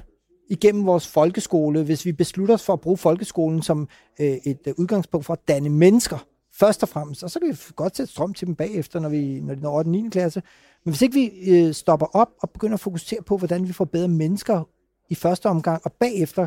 igennem 0.51 0.87
vores 0.87 1.09
folkeskole, 1.09 1.83
hvis 1.83 2.05
vi 2.05 2.13
beslutter 2.13 2.55
os 2.55 2.63
for 2.63 2.73
at 2.73 2.81
bruge 2.81 2.97
folkeskolen 2.97 3.63
som 3.63 3.89
øh, 4.21 4.27
et 4.27 4.59
øh, 4.67 4.75
udgangspunkt 4.79 5.27
for 5.27 5.33
at 5.33 5.49
danne 5.49 5.69
mennesker 5.69 6.27
først 6.61 6.83
og 6.83 6.89
fremmest. 6.89 7.25
Og 7.25 7.31
så 7.31 7.41
kan 7.41 7.49
vi 7.49 7.57
godt 7.77 7.97
sætte 7.97 8.13
strøm 8.13 8.35
til 8.35 8.47
dem 8.47 8.55
bagefter, 8.55 9.01
når, 9.01 9.09
vi, 9.09 9.41
når 9.41 9.55
de 9.55 9.61
når 9.61 9.83
den 9.83 9.93
9. 9.93 10.09
klasse. 10.11 10.43
Men 10.85 10.93
hvis 10.93 11.03
ikke 11.03 11.15
vi 11.15 11.51
øh, 11.51 11.75
stopper 11.75 12.07
op 12.17 12.29
og 12.43 12.51
begynder 12.51 12.75
at 12.75 12.81
fokusere 12.81 13.23
på, 13.23 13.37
hvordan 13.37 13.69
vi 13.69 13.73
får 13.73 13.85
bedre 13.85 14.09
mennesker 14.09 14.69
i 15.11 15.15
første 15.15 15.47
omgang, 15.47 15.81
og 15.85 15.93
bagefter 15.93 16.47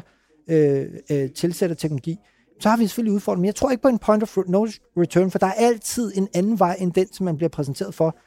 øh, 0.49 0.87
øh, 1.11 1.29
tilsætter 1.31 1.75
teknologi, 1.75 2.17
så 2.59 2.69
har 2.69 2.77
vi 2.77 2.87
selvfølgelig 2.87 3.15
udfordringer. 3.15 3.41
Men 3.41 3.45
jeg 3.45 3.55
tror 3.55 3.71
ikke 3.71 3.81
på 3.81 3.87
en 3.87 3.99
point 3.99 4.23
of 4.23 4.37
no 4.47 4.67
return, 4.97 5.31
for 5.31 5.39
der 5.39 5.47
er 5.47 5.53
altid 5.53 6.11
en 6.15 6.27
anden 6.33 6.59
vej 6.59 6.75
end 6.79 6.93
den, 6.93 7.13
som 7.13 7.25
man 7.25 7.37
bliver 7.37 7.49
præsenteret 7.49 7.93
for. 7.93 8.17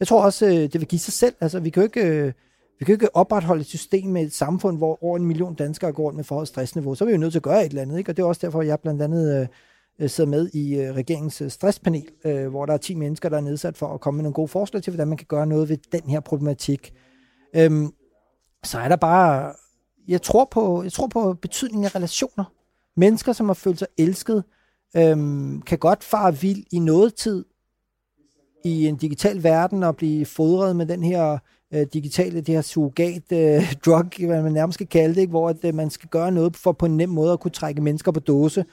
Jeg 0.00 0.08
tror 0.08 0.22
også, 0.22 0.46
øh, 0.46 0.52
det 0.52 0.74
vil 0.74 0.88
give 0.88 0.98
sig 0.98 1.12
selv. 1.12 1.34
Altså, 1.40 1.60
vi 1.60 1.70
kan 1.70 1.80
jo 1.82 1.84
ikke... 1.84 2.06
Øh, 2.06 2.32
vi 2.78 2.84
kan 2.84 2.92
jo 2.92 2.94
ikke 2.94 3.16
opretholde 3.16 3.60
et 3.60 3.66
system 3.66 4.08
med 4.08 4.22
et 4.22 4.32
samfund, 4.32 4.78
hvor 4.78 5.04
over 5.04 5.16
en 5.16 5.24
million 5.24 5.54
danskere 5.54 5.92
går 5.92 6.02
rundt 6.02 6.16
med 6.16 6.24
forhøjet 6.24 6.48
stressniveau. 6.48 6.94
Så 6.94 7.04
er 7.04 7.06
vi 7.06 7.12
jo 7.12 7.18
nødt 7.18 7.32
til 7.32 7.38
at 7.38 7.42
gøre 7.42 7.64
et 7.64 7.68
eller 7.68 7.82
andet, 7.82 7.98
ikke? 7.98 8.10
Og 8.10 8.16
det 8.16 8.22
er 8.22 8.26
også 8.26 8.46
derfor, 8.46 8.62
jeg 8.62 8.80
blandt 8.80 9.02
andet 9.02 9.40
øh, 9.40 9.46
øh, 10.02 10.10
sidder 10.10 10.30
med 10.30 10.50
i 10.52 10.74
øh, 10.74 10.94
regeringens 10.94 11.40
øh, 11.40 11.50
stresspanel, 11.50 12.08
øh, 12.24 12.48
hvor 12.48 12.66
der 12.66 12.72
er 12.72 12.78
10 12.78 12.94
mennesker, 12.94 13.28
der 13.28 13.36
er 13.36 13.40
nedsat 13.40 13.76
for 13.76 13.94
at 13.94 14.00
komme 14.00 14.16
med 14.16 14.22
nogle 14.22 14.34
gode 14.34 14.48
forslag 14.48 14.82
til, 14.82 14.90
hvordan 14.90 15.08
man 15.08 15.16
kan 15.16 15.26
gøre 15.26 15.46
noget 15.46 15.68
ved 15.68 15.76
den 15.92 16.10
her 16.10 16.20
problematik. 16.20 16.94
Øhm, 17.56 17.92
så 18.64 18.78
er 18.78 18.88
der 18.88 18.96
bare, 18.96 19.54
jeg 20.08 20.22
tror 20.22 20.48
på, 20.50 20.82
jeg 20.82 20.92
tror 20.92 21.06
på 21.06 21.34
betydningen 21.34 21.84
af 21.84 21.94
relationer. 21.94 22.44
Mennesker, 22.96 23.32
som 23.32 23.46
har 23.46 23.54
følt 23.54 23.78
sig 23.78 23.88
elsket, 23.98 24.44
øhm, 24.96 25.62
kan 25.62 25.78
godt 25.78 26.04
fare 26.04 26.36
vild 26.36 26.64
i 26.72 26.78
noget 26.78 27.14
tid 27.14 27.44
i 28.64 28.86
en 28.86 28.96
digital 28.96 29.42
verden 29.42 29.82
og 29.82 29.96
blive 29.96 30.26
fodret 30.26 30.76
med 30.76 30.86
den 30.86 31.02
her 31.02 31.38
øh, 31.74 31.86
digitale, 31.92 32.40
det 32.40 32.54
her 32.54 32.62
surrogat 32.62 33.32
øh, 33.32 33.72
drug, 33.86 34.26
hvad 34.26 34.42
man 34.42 34.52
nærmest 34.52 34.74
skal 34.74 34.86
kalde 34.86 35.14
det, 35.14 35.20
ikke? 35.20 35.30
hvor 35.30 35.48
at, 35.48 35.64
øh, 35.64 35.74
man 35.74 35.90
skal 35.90 36.08
gøre 36.08 36.32
noget 36.32 36.56
for 36.56 36.72
på 36.72 36.86
en 36.86 36.96
nem 36.96 37.08
måde 37.08 37.32
at 37.32 37.40
kunne 37.40 37.50
trække 37.50 37.80
mennesker 37.80 38.12
på 38.12 38.20
dåse. 38.20 38.64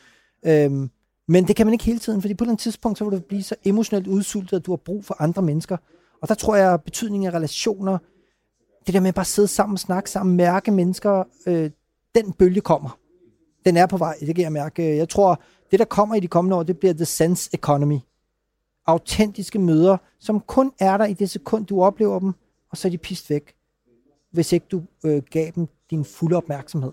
Øhm, 0.46 0.90
men 1.30 1.48
det 1.48 1.56
kan 1.56 1.66
man 1.66 1.74
ikke 1.74 1.86
hele 1.86 2.00
tiden, 2.00 2.22
fordi 2.22 2.34
på 2.34 2.44
et 2.44 2.60
tidspunkt, 2.60 2.98
så 2.98 3.04
vil 3.06 3.20
du 3.20 3.24
blive 3.24 3.44
så 3.44 3.56
emotionelt 3.66 4.08
udsultet, 4.08 4.58
at 4.58 4.66
du 4.66 4.72
har 4.72 4.78
brug 4.78 5.06
for 5.06 5.16
andre 5.20 5.42
mennesker. 5.42 5.78
Og 6.22 6.28
der 6.28 6.36
tror 6.36 6.56
jeg, 6.56 6.74
at 6.74 6.84
betydningen 6.84 7.28
af 7.28 7.34
relationer, 7.34 7.98
det 8.86 8.94
der 8.94 9.00
med 9.00 9.08
at 9.08 9.16
bare 9.16 9.26
sidde 9.26 9.48
sammen, 9.48 9.78
snakke 9.78 10.10
sammen, 10.10 10.38
mærke 10.38 10.72
mennesker, 10.72 11.24
øh, 11.48 11.72
den 12.16 12.32
bølge 12.34 12.62
kommer. 12.62 13.00
Den 13.66 13.78
er 13.78 13.86
på 13.86 13.98
vej, 13.98 14.16
det 14.20 14.36
kan 14.36 14.44
jeg 14.44 14.52
mærke. 14.52 14.98
Jeg 14.98 15.10
tror, 15.10 15.42
det 15.72 15.80
der 15.80 15.86
kommer 15.86 16.16
i 16.16 16.20
de 16.20 16.28
kommende 16.28 16.58
år, 16.58 16.64
det 16.64 16.80
bliver 16.80 16.94
the 16.94 17.06
sense 17.06 17.50
economy. 17.54 18.00
Autentiske 18.86 19.60
møder, 19.60 19.98
som 20.20 20.40
kun 20.40 20.72
er 20.80 20.98
der 20.98 21.06
i 21.06 21.14
det 21.14 21.30
sekund, 21.30 21.66
du 21.66 21.82
oplever 21.82 22.20
dem, 22.20 22.34
og 22.72 22.78
så 22.78 22.88
er 22.88 22.90
de 22.90 22.98
pist 22.98 23.30
væk, 23.30 23.56
hvis 24.32 24.54
ikke 24.54 24.66
du 24.72 24.84
øh, 25.06 25.24
gav 25.32 25.52
dem 25.56 25.68
din 25.90 26.06
fulde 26.06 26.36
opmærksomhed. 26.36 26.92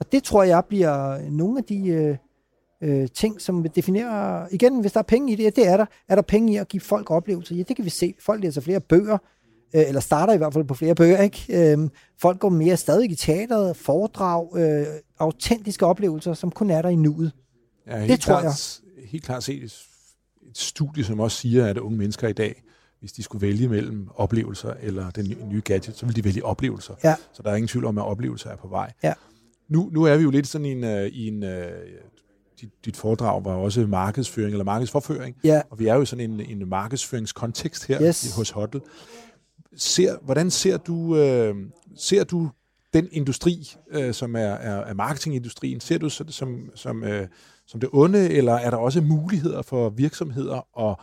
Og 0.00 0.12
det 0.12 0.22
tror 0.22 0.42
jeg 0.42 0.64
bliver 0.64 1.30
nogle 1.30 1.58
af 1.58 1.64
de... 1.64 1.88
Øh, 1.88 2.16
øh, 2.82 3.08
ting, 3.14 3.40
som 3.40 3.62
vil 3.62 3.70
definere, 3.76 4.46
igen, 4.54 4.80
hvis 4.80 4.92
der 4.92 4.98
er 4.98 5.02
penge 5.02 5.32
i 5.32 5.36
det, 5.36 5.44
ja, 5.44 5.50
det 5.50 5.68
er 5.68 5.76
der. 5.76 5.86
Er 6.08 6.14
der 6.14 6.22
penge 6.22 6.52
i 6.52 6.56
at 6.56 6.68
give 6.68 6.80
folk 6.80 7.10
oplevelser? 7.10 7.56
Ja, 7.56 7.62
det 7.62 7.76
kan 7.76 7.84
vi 7.84 7.90
se. 7.90 8.14
Folk 8.20 8.42
læser 8.42 8.60
flere 8.60 8.80
bøger, 8.80 9.18
øh, 9.74 9.82
eller 9.88 10.00
starter 10.00 10.34
i 10.34 10.36
hvert 10.36 10.52
fald 10.52 10.64
på 10.64 10.74
flere 10.74 10.94
bøger, 10.94 11.22
ikke? 11.22 11.72
Øh, 11.72 11.88
folk 12.20 12.38
går 12.38 12.48
mere 12.48 12.76
stadig 12.76 13.10
i 13.10 13.14
teateret, 13.14 13.76
foredrag, 13.76 14.58
øh, 14.58 14.86
autentiske 15.18 15.86
oplevelser, 15.86 16.34
som 16.34 16.50
kun 16.50 16.70
er 16.70 16.82
der 16.82 16.88
i 16.88 16.96
nuet. 16.96 17.32
Ja, 17.86 18.06
det 18.06 18.20
tror 18.20 18.40
klart, 18.40 18.80
jeg. 18.96 19.08
Helt 19.08 19.24
klart 19.24 19.44
set 19.44 19.64
et, 19.64 19.78
et 20.50 20.58
studie, 20.58 21.04
som 21.04 21.20
også 21.20 21.36
siger, 21.36 21.66
at 21.66 21.78
unge 21.78 21.98
mennesker 21.98 22.28
i 22.28 22.32
dag, 22.32 22.62
hvis 23.00 23.12
de 23.12 23.22
skulle 23.22 23.46
vælge 23.46 23.68
mellem 23.68 24.08
oplevelser 24.14 24.74
eller 24.82 25.10
den 25.10 25.34
nye 25.50 25.62
gadget, 25.64 25.96
så 25.96 26.06
vil 26.06 26.16
de 26.16 26.24
vælge 26.24 26.44
oplevelser. 26.44 26.94
Ja. 27.04 27.14
Så 27.32 27.42
der 27.42 27.50
er 27.50 27.54
ingen 27.54 27.68
tvivl 27.68 27.84
om, 27.84 27.98
at 27.98 28.04
oplevelser 28.04 28.50
er 28.50 28.56
på 28.56 28.68
vej. 28.68 28.92
Ja. 29.02 29.12
Nu, 29.68 29.90
nu 29.92 30.02
er 30.04 30.16
vi 30.16 30.22
jo 30.22 30.30
lidt 30.30 30.46
sådan 30.46 30.64
i 30.64 30.72
en, 30.72 30.84
uh, 30.84 31.06
i 31.06 31.28
en 31.28 31.42
uh, 31.42 31.50
dit, 32.60 32.70
dit 32.84 32.96
foredrag 32.96 33.44
var 33.44 33.54
også 33.54 33.86
markedsføring 33.86 34.52
eller 34.52 34.64
markedsforføring, 34.64 35.36
ja. 35.44 35.62
og 35.70 35.78
vi 35.78 35.86
er 35.86 35.94
jo 35.94 36.04
sådan 36.04 36.30
en, 36.30 36.40
en 36.40 36.68
markedsføringskontekst 36.68 37.86
her 37.86 38.02
yes. 38.02 38.36
hos 38.36 38.50
Hotel. 38.50 38.80
Ser, 39.76 40.16
hvordan 40.22 40.50
ser 40.50 40.76
du, 40.76 41.16
øh, 41.16 41.54
ser 41.96 42.24
du 42.24 42.50
den 42.92 43.08
industri, 43.12 43.70
øh, 43.90 44.14
som 44.14 44.36
er, 44.36 44.40
er, 44.40 44.76
er 44.76 44.94
marketingindustrien, 44.94 45.80
ser 45.80 45.98
du 45.98 46.08
det 46.08 46.34
som, 46.34 46.70
som, 46.74 47.04
øh, 47.04 47.28
som 47.66 47.80
det 47.80 47.88
onde, 47.92 48.30
eller 48.30 48.52
er 48.52 48.70
der 48.70 48.76
også 48.76 49.00
muligheder 49.00 49.62
for 49.62 49.88
virksomheder 49.88 50.88
at 50.90 50.96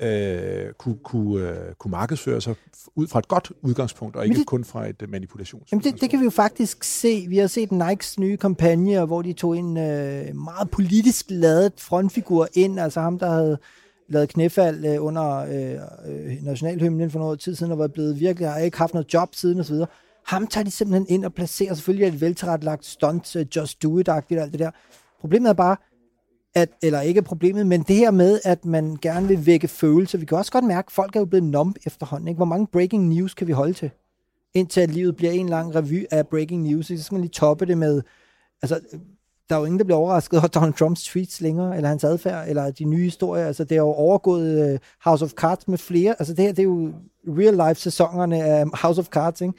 øh, 0.00 0.72
kunne, 0.78 0.96
kunne, 1.04 1.48
øh, 1.48 1.74
kunne 1.78 1.90
markedsføre 1.90 2.40
sig 2.40 2.54
ud 2.96 3.06
fra 3.06 3.18
et 3.18 3.28
godt 3.28 3.52
udgangspunkt, 3.62 4.16
og 4.16 4.24
ikke 4.26 4.38
det, 4.38 4.46
kun 4.46 4.64
fra 4.64 4.88
et 4.88 5.02
uh, 5.02 5.10
manipulations. 5.10 5.72
Jamen 5.72 5.84
det, 5.84 6.00
det 6.00 6.10
kan 6.10 6.18
vi 6.20 6.24
jo 6.24 6.30
faktisk 6.30 6.84
se. 6.84 7.26
Vi 7.28 7.38
har 7.38 7.46
set 7.46 7.72
Nikes 7.72 8.18
nye 8.18 8.36
kampagne, 8.36 9.04
hvor 9.04 9.22
de 9.22 9.32
tog 9.32 9.56
en 9.56 9.76
øh, 9.76 10.36
meget 10.36 10.70
politisk 10.70 11.26
ladet 11.28 11.72
frontfigur 11.78 12.48
ind, 12.54 12.80
altså 12.80 13.00
ham, 13.00 13.18
der 13.18 13.30
havde 13.30 13.58
lavet 14.08 14.28
knæfald 14.28 14.84
øh, 14.84 15.04
under 15.04 15.36
øh, 15.36 15.74
øh, 16.06 16.44
nationalhymnen 16.44 17.10
for 17.10 17.18
noget 17.18 17.40
tid 17.40 17.54
siden, 17.54 17.72
og 17.72 17.78
var 17.78 17.88
blevet 17.88 18.20
virkelig, 18.20 18.48
har 18.48 18.58
ikke 18.58 18.78
haft 18.78 18.94
noget 18.94 19.14
job 19.14 19.34
siden 19.34 19.60
osv. 19.60 19.76
Ham 20.26 20.46
tager 20.46 20.64
de 20.64 20.70
simpelthen 20.70 21.06
ind 21.08 21.24
og 21.24 21.34
placerer 21.34 21.74
selvfølgelig 21.74 22.08
et 22.08 22.20
veltilrettelagt 22.20 22.86
stunt, 22.86 23.36
uh, 23.36 23.42
just 23.56 23.82
do 23.82 23.98
it-agtigt 23.98 24.40
alt 24.40 24.52
det 24.52 24.60
der. 24.60 24.70
Problemet 25.20 25.48
er 25.48 25.54
bare, 25.54 25.76
at, 26.54 26.68
eller 26.82 27.00
ikke 27.00 27.22
problemet, 27.22 27.66
men 27.66 27.82
det 27.82 27.96
her 27.96 28.10
med, 28.10 28.40
at 28.44 28.64
man 28.64 28.96
gerne 29.02 29.28
vil 29.28 29.46
vække 29.46 29.68
følelser. 29.68 30.18
Vi 30.18 30.26
kan 30.26 30.38
også 30.38 30.52
godt 30.52 30.64
mærke, 30.64 30.86
at 30.86 30.92
folk 30.92 31.16
er 31.16 31.20
jo 31.20 31.26
blevet 31.26 31.44
numb 31.44 31.76
efterhånden. 31.86 32.28
Ikke? 32.28 32.36
Hvor 32.36 32.44
mange 32.44 32.66
breaking 32.66 33.08
news 33.08 33.34
kan 33.34 33.46
vi 33.46 33.52
holde 33.52 33.72
til? 33.72 33.90
Indtil 34.54 34.80
at 34.80 34.90
livet 34.90 35.16
bliver 35.16 35.32
en 35.32 35.48
lang 35.48 35.74
revy 35.74 36.04
af 36.10 36.28
breaking 36.28 36.62
news, 36.62 36.86
så 36.86 37.02
skal 37.02 37.14
man 37.14 37.20
lige 37.20 37.30
toppe 37.30 37.66
det 37.66 37.78
med... 37.78 38.02
Altså, 38.62 38.80
der 39.48 39.54
er 39.54 39.58
jo 39.58 39.64
ingen, 39.64 39.78
der 39.78 39.84
bliver 39.84 39.98
overrasket 39.98 40.38
over 40.38 40.48
Donald 40.60 40.74
Trumps 40.74 41.04
tweets 41.04 41.40
længere, 41.40 41.76
eller 41.76 41.88
hans 41.88 42.04
adfærd, 42.04 42.48
eller 42.48 42.70
de 42.70 42.84
nye 42.84 43.04
historier. 43.04 43.46
Altså, 43.46 43.64
det 43.64 43.72
er 43.72 43.80
jo 43.80 43.92
overgået 43.92 44.72
uh, 44.72 44.78
House 45.04 45.24
of 45.24 45.30
Cards 45.30 45.68
med 45.68 45.78
flere. 45.78 46.14
Altså, 46.18 46.34
det 46.34 46.44
her, 46.44 46.52
det 46.52 46.58
er 46.58 46.62
jo 46.62 46.92
real-life-sæsonerne 47.26 48.44
af 48.44 48.64
House 48.82 49.00
of 49.00 49.06
Cards, 49.06 49.40
ikke? 49.40 49.54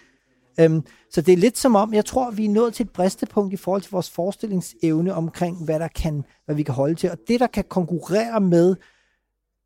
Øhm, 0.60 0.84
så 1.12 1.22
det 1.22 1.34
er 1.34 1.38
lidt 1.38 1.58
som 1.58 1.76
om, 1.76 1.94
jeg 1.94 2.06
tror, 2.06 2.32
vi 2.32 2.46
er 2.46 2.50
nået 2.50 2.74
til 2.74 2.84
et 2.84 2.90
bristepunkt 2.90 3.54
i 3.54 3.58
forhold 3.58 3.82
til 3.82 3.92
vores 3.92 4.10
forestillingsevne 4.10 5.14
omkring, 5.14 5.66
hvad, 5.66 5.80
der 5.80 5.88
kan, 5.88 6.24
hvad 6.46 6.56
vi 6.56 6.64
kan 6.64 6.74
holde 6.74 6.96
til. 6.96 7.12
Og 7.12 7.18
det, 7.28 7.40
der 7.40 7.48
kan 7.48 7.64
konkurrere 7.64 8.42
med, 8.42 8.76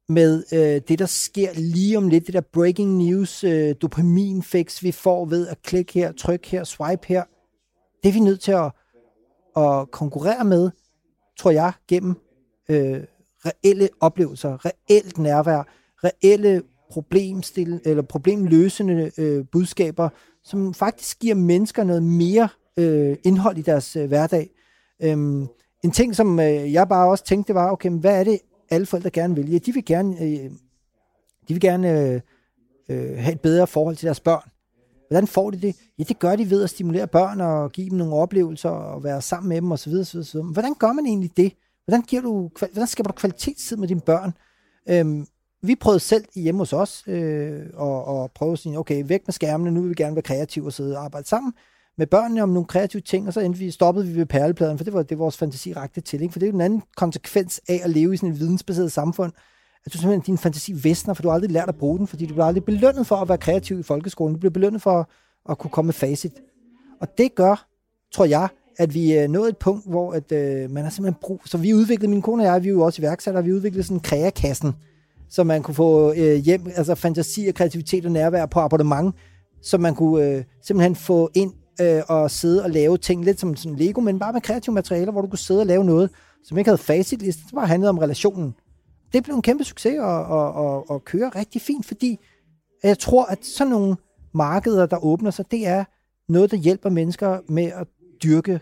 med 0.10 0.44
øh, 0.54 0.82
det, 0.88 1.00
der 1.00 1.06
sker 1.06 1.50
lige 1.56 1.98
om 1.98 2.08
lidt, 2.08 2.26
det 2.26 2.34
der 2.34 2.42
breaking 2.42 2.98
news, 2.98 3.44
øh, 3.44 3.76
dopaminfix, 3.82 4.84
vi 4.84 4.92
får 4.92 5.26
ved 5.26 5.48
at 5.48 5.62
klikke 5.62 5.94
her, 5.94 6.12
trykke 6.12 6.50
her, 6.50 6.64
swipe 6.64 7.08
her, 7.08 7.24
det 8.04 8.10
er 8.10 8.14
vi 8.14 8.20
nødt 8.20 8.42
til 8.42 8.52
at, 8.52 8.72
at 9.58 9.92
konkurrere 9.92 10.46
med, 10.46 10.70
tror 11.40 11.52
jeg, 11.52 11.72
gennem 11.88 12.16
øh, 12.70 13.04
reelle 13.46 13.90
oplevelser, 14.00 14.66
reelt 14.66 15.18
nærvær, 15.18 15.64
reelle 16.04 16.62
problemstil, 16.92 17.82
eller 17.86 18.04
problemløsende 18.04 19.12
øh, 19.18 19.46
budskaber, 19.52 20.10
som 20.50 20.74
faktisk 20.74 21.20
giver 21.20 21.36
mennesker 21.36 21.84
noget 21.84 22.04
mere 22.04 22.50
øh, 22.78 23.18
indhold 23.24 23.58
i 23.58 23.62
deres 23.62 23.96
øh, 23.96 24.08
hverdag. 24.08 24.50
Øhm, 25.02 25.48
en 25.84 25.92
ting, 25.92 26.16
som 26.16 26.40
øh, 26.40 26.74
jeg 26.74 26.88
bare 26.88 27.10
også 27.10 27.24
tænkte, 27.24 27.54
var, 27.54 27.72
okay, 27.72 27.90
men 27.90 28.00
hvad 28.00 28.20
er 28.20 28.24
det, 28.24 28.40
alle 28.70 28.86
forældre 28.86 29.10
gerne 29.10 29.36
vil? 29.36 29.52
Ja, 29.52 29.58
de 29.58 29.74
vil 29.74 29.86
gerne, 29.86 30.22
øh, 30.22 30.52
de 31.48 31.54
vil 31.54 31.60
gerne 31.60 32.02
øh, 32.02 32.22
øh, 32.90 33.18
have 33.18 33.32
et 33.32 33.42
bedre 33.42 33.68
forhold 33.68 33.96
til 33.96 34.06
deres 34.06 34.20
børn. 34.20 34.50
Hvordan 35.10 35.28
får 35.28 35.52
de 35.52 35.62
det? 35.62 35.76
Ja, 36.00 36.04
det 36.04 36.20
gør 36.20 36.36
de 36.36 36.50
ved 36.50 36.64
at 36.64 36.70
stimulere 36.70 37.08
børn 37.08 37.42
og 37.42 37.72
give 37.72 37.90
dem 37.90 37.98
nogle 37.98 38.14
oplevelser 38.14 38.70
og 38.70 39.04
være 39.04 39.22
sammen 39.22 39.50
med 39.50 39.62
dem 39.62 39.72
osv. 39.72 39.94
osv., 39.94 40.20
osv. 40.20 40.38
Men 40.38 40.54
hvordan 40.54 40.74
gør 40.74 40.94
man 40.94 41.06
egentlig 41.06 41.38
det? 41.38 41.54
Hvordan, 41.86 42.02
giver 42.02 42.22
du, 42.22 42.50
hvordan 42.60 42.88
skaber 42.88 43.12
du 43.12 43.16
kvalitetstid 43.16 43.78
med 43.78 43.88
dine 43.88 44.02
børn? 44.02 44.32
Øhm, 44.90 45.28
vi 45.62 45.76
prøvede 45.76 46.00
selv 46.00 46.26
hjemme 46.36 46.62
hos 46.62 46.74
os 46.74 47.04
øh, 47.08 47.62
og, 47.74 48.06
og 48.06 48.32
prøve 48.32 48.52
at 48.52 48.60
sige, 48.60 48.80
okay, 48.80 49.04
væk 49.08 49.22
med 49.28 49.34
skærmene, 49.34 49.72
nu 49.72 49.82
vil 49.82 49.90
vi 49.90 49.96
gerne 49.96 50.16
være 50.16 50.24
kreative 50.24 50.66
og 50.66 50.74
sidde 50.74 50.98
og 50.98 51.04
arbejde 51.04 51.28
sammen 51.28 51.54
med 51.98 52.08
børnene 52.08 52.44
om 52.44 52.50
nogle 52.50 52.68
kreative 52.68 53.02
ting, 53.02 53.28
og 53.28 53.34
så 53.34 53.40
endte 53.40 53.60
vi, 53.60 53.72
stoppede 53.72 54.08
vi 54.08 54.16
ved 54.16 54.26
perlepladen, 54.26 54.78
for 54.78 54.84
det 54.84 54.94
var 54.94 55.04
det 55.04 55.20
vores 55.20 55.38
fantasi 55.38 55.74
rakte 55.74 56.02
til. 56.02 56.22
Ikke? 56.22 56.32
For 56.32 56.40
det 56.40 56.46
er 56.46 56.52
jo 56.52 56.56
en 56.56 56.62
anden 56.62 56.84
konsekvens 56.98 57.62
af 57.70 57.82
at 57.84 57.90
leve 57.90 58.14
i 58.14 58.18
sådan 58.18 58.30
et 58.30 58.40
vidensbaseret 58.40 58.92
samfund, 58.92 59.32
at 59.86 59.94
du 59.94 59.98
simpelthen 59.98 60.26
din 60.26 60.38
fantasi 60.38 60.84
væsner, 60.84 61.14
for 61.14 61.22
du 61.22 61.28
har 61.30 61.36
aldrig 61.36 61.52
lært 61.52 61.70
at 61.70 61.76
bruge 61.76 61.98
den, 61.98 62.08
fordi 62.08 62.26
du 62.26 62.34
bliver 62.34 62.46
aldrig 62.46 62.66
belønnet 62.66 63.08
for 63.08 63.16
at 63.16 63.30
være 63.30 63.38
kreativ 63.38 63.80
i 63.80 63.84
folkeskolen. 63.84 64.34
Du 64.34 64.40
bliver 64.40 64.52
belønnet 64.52 64.82
for 64.82 65.10
at 65.50 65.58
kunne 65.58 65.72
komme 65.72 65.88
med 65.88 65.94
facit. 65.94 66.34
Og 67.02 67.18
det 67.18 67.36
gør, 67.36 67.68
tror 68.14 68.26
jeg, 68.26 68.48
at 68.78 68.94
vi 68.94 69.12
er 69.12 69.28
nået 69.28 69.50
et 69.50 69.58
punkt, 69.58 69.90
hvor 69.90 70.12
at, 70.12 70.32
øh, 70.32 70.72
man 70.72 70.84
har 70.84 70.92
simpelthen 70.92 71.20
brug... 71.22 71.42
Så 71.46 71.58
vi 71.58 71.74
udviklede, 71.74 72.10
min 72.10 72.22
kone 72.22 72.44
og 72.44 72.48
jeg, 72.48 72.64
vi 72.64 72.70
er 72.70 72.74
jo 72.74 72.82
også 72.82 73.02
iværksættere, 73.02 73.44
vi 73.44 73.54
udviklede 73.54 73.84
sådan 73.84 73.98
en 73.98 74.02
kreakassen, 74.02 74.74
så 75.30 75.44
man 75.44 75.64
kunne 75.64 75.76
få 75.76 76.14
øh, 76.14 76.36
hjem, 76.36 76.68
altså 76.76 76.96
fantasi 76.96 77.48
og 77.48 77.56
kreativitet 77.56 78.06
og 78.06 78.12
nærvær 78.12 78.46
på 78.46 78.60
abonnement, 78.60 79.16
så 79.62 79.78
man 79.78 79.96
kunne 79.96 80.26
øh, 80.26 80.44
simpelthen 80.62 80.96
få 80.96 81.30
ind 81.34 81.54
øh, 81.82 82.02
og 82.08 82.32
sidde 82.32 82.64
og 82.64 82.70
lave 82.70 82.98
ting, 82.98 83.26
lidt 83.26 83.40
som 83.40 83.56
sådan 83.56 83.78
Lego, 83.78 84.02
men 84.02 84.20
bare 84.20 84.34
med 84.34 84.42
kreative 84.42 84.74
materialer, 84.74 85.12
hvor 85.12 85.22
du 85.22 85.28
kunne 85.28 85.40
sidde 85.40 85.60
og 85.60 85.66
lave 85.66 85.84
noget, 85.84 86.10
som 86.44 86.58
ikke 86.58 86.70
havde 86.70 86.78
facitliste, 86.78 87.44
det 87.46 87.56
bare 87.56 87.68
handlede 87.68 87.90
om 87.90 87.98
relationen. 87.98 88.56
Det 89.14 89.24
blev 89.24 89.36
en 89.36 89.42
kæmpe 89.42 89.64
succes 89.64 90.00
og, 90.00 90.26
og, 90.26 90.54
og, 90.54 90.90
og 90.90 91.06
køre 91.06 91.30
rigtig 91.30 91.62
fint, 91.62 91.86
fordi 91.86 92.20
jeg 92.84 93.00
tror, 93.00 93.26
at 93.26 93.46
sådan 93.46 93.72
nogle 93.72 93.96
markeder, 94.34 94.86
der 94.86 95.06
åbner 95.06 95.32
sig, 95.32 95.52
det 95.52 95.68
er 95.68 95.84
noget, 96.32 96.52
der 96.52 96.58
hjælper 96.58 96.90
mennesker 96.90 97.40
med 97.48 97.64
at 97.64 97.88
dyrke 98.24 98.60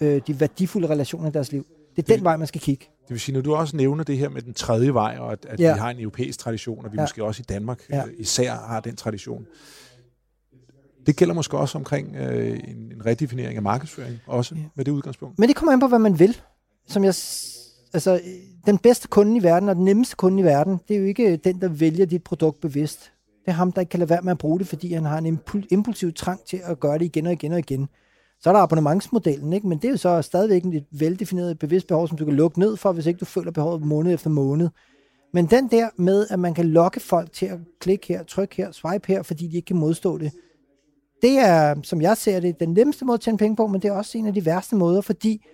øh, 0.00 0.22
de 0.26 0.40
værdifulde 0.40 0.88
relationer 0.88 1.28
i 1.28 1.32
deres 1.32 1.52
liv. 1.52 1.66
Det 1.96 2.10
er 2.10 2.16
den 2.16 2.24
vej, 2.24 2.36
man 2.36 2.46
skal 2.46 2.60
kigge. 2.60 2.86
Det 3.10 3.14
vil 3.14 3.20
sige, 3.20 3.34
når 3.34 3.42
du 3.42 3.54
også 3.54 3.76
nævner 3.76 4.04
det 4.04 4.18
her 4.18 4.28
med 4.28 4.42
den 4.42 4.54
tredje 4.54 4.94
vej, 4.94 5.16
og 5.18 5.32
at, 5.32 5.46
at 5.48 5.60
ja. 5.60 5.72
vi 5.72 5.78
har 5.78 5.90
en 5.90 6.00
europæisk 6.00 6.38
tradition, 6.38 6.84
og 6.84 6.92
vi 6.92 6.96
ja. 6.96 7.02
måske 7.02 7.24
også 7.24 7.40
i 7.40 7.44
Danmark 7.48 7.80
ja. 7.90 8.06
Øh, 8.06 8.12
især 8.18 8.54
har 8.54 8.80
den 8.80 8.96
tradition. 8.96 9.46
Det 11.06 11.16
gælder 11.16 11.34
måske 11.34 11.58
også 11.58 11.78
omkring 11.78 12.16
øh, 12.16 12.58
en, 12.68 12.76
en 12.92 13.06
redefinering 13.06 13.56
af 13.56 13.62
markedsføring, 13.62 14.18
også 14.26 14.54
ja. 14.54 14.60
med 14.74 14.84
det 14.84 14.92
udgangspunkt. 14.92 15.38
Men 15.38 15.48
det 15.48 15.56
kommer 15.56 15.72
an 15.72 15.80
på, 15.80 15.88
hvad 15.88 15.98
man 15.98 16.18
vil. 16.18 16.40
Som 16.88 17.04
jeg, 17.04 17.14
altså, 17.92 18.20
den 18.66 18.78
bedste 18.78 19.08
kunde 19.08 19.36
i 19.36 19.42
verden, 19.42 19.68
og 19.68 19.76
den 19.76 19.84
nemmeste 19.84 20.16
kunde 20.16 20.40
i 20.40 20.44
verden, 20.44 20.80
det 20.88 20.96
er 20.96 21.00
jo 21.00 21.06
ikke 21.06 21.36
den, 21.36 21.60
der 21.60 21.68
vælger 21.68 22.06
dit 22.06 22.22
produkt 22.22 22.60
bevidst. 22.60 23.12
Det 23.44 23.48
er 23.48 23.52
ham, 23.52 23.72
der 23.72 23.80
ikke 23.80 23.90
kan 23.90 24.00
lade 24.00 24.10
være 24.10 24.22
med 24.22 24.32
at 24.32 24.38
bruge 24.38 24.58
det, 24.58 24.68
fordi 24.68 24.92
han 24.92 25.04
har 25.04 25.18
en 25.18 25.40
impulsiv 25.70 26.12
trang 26.12 26.40
til 26.46 26.60
at 26.64 26.80
gøre 26.80 26.98
det 26.98 27.04
igen 27.04 27.26
og 27.26 27.32
igen 27.32 27.52
og 27.52 27.58
igen. 27.58 27.88
Så 28.40 28.50
er 28.50 28.52
der 28.52 28.60
abonnementsmodellen, 28.60 29.52
ikke? 29.52 29.68
men 29.68 29.78
det 29.78 29.84
er 29.84 29.90
jo 29.90 29.96
så 29.96 30.22
stadigvæk 30.22 30.64
et 30.64 30.84
veldefineret 30.90 31.58
bevidst 31.58 31.86
behov, 31.86 32.08
som 32.08 32.16
du 32.16 32.24
kan 32.24 32.34
lukke 32.34 32.58
ned 32.58 32.76
for, 32.76 32.92
hvis 32.92 33.06
ikke 33.06 33.18
du 33.18 33.24
føler 33.24 33.50
behovet 33.50 33.82
måned 33.82 34.14
efter 34.14 34.30
måned. 34.30 34.68
Men 35.32 35.46
den 35.46 35.68
der 35.68 35.88
med, 35.96 36.26
at 36.30 36.38
man 36.38 36.54
kan 36.54 36.68
lokke 36.68 37.00
folk 37.00 37.32
til 37.32 37.46
at 37.46 37.58
klikke 37.80 38.06
her, 38.06 38.22
trykke 38.22 38.56
her, 38.56 38.72
swipe 38.72 39.08
her, 39.08 39.22
fordi 39.22 39.46
de 39.46 39.56
ikke 39.56 39.66
kan 39.66 39.76
modstå 39.76 40.18
det, 40.18 40.32
det 41.22 41.38
er, 41.38 41.74
som 41.82 42.00
jeg 42.02 42.16
ser 42.16 42.40
det, 42.40 42.60
den 42.60 42.72
nemmeste 42.72 43.04
måde 43.04 43.14
at 43.14 43.20
tjene 43.20 43.38
penge 43.38 43.56
på, 43.56 43.66
men 43.66 43.82
det 43.82 43.88
er 43.88 43.92
også 43.92 44.18
en 44.18 44.26
af 44.26 44.34
de 44.34 44.46
værste 44.46 44.76
måder, 44.76 45.00
fordi 45.00 45.46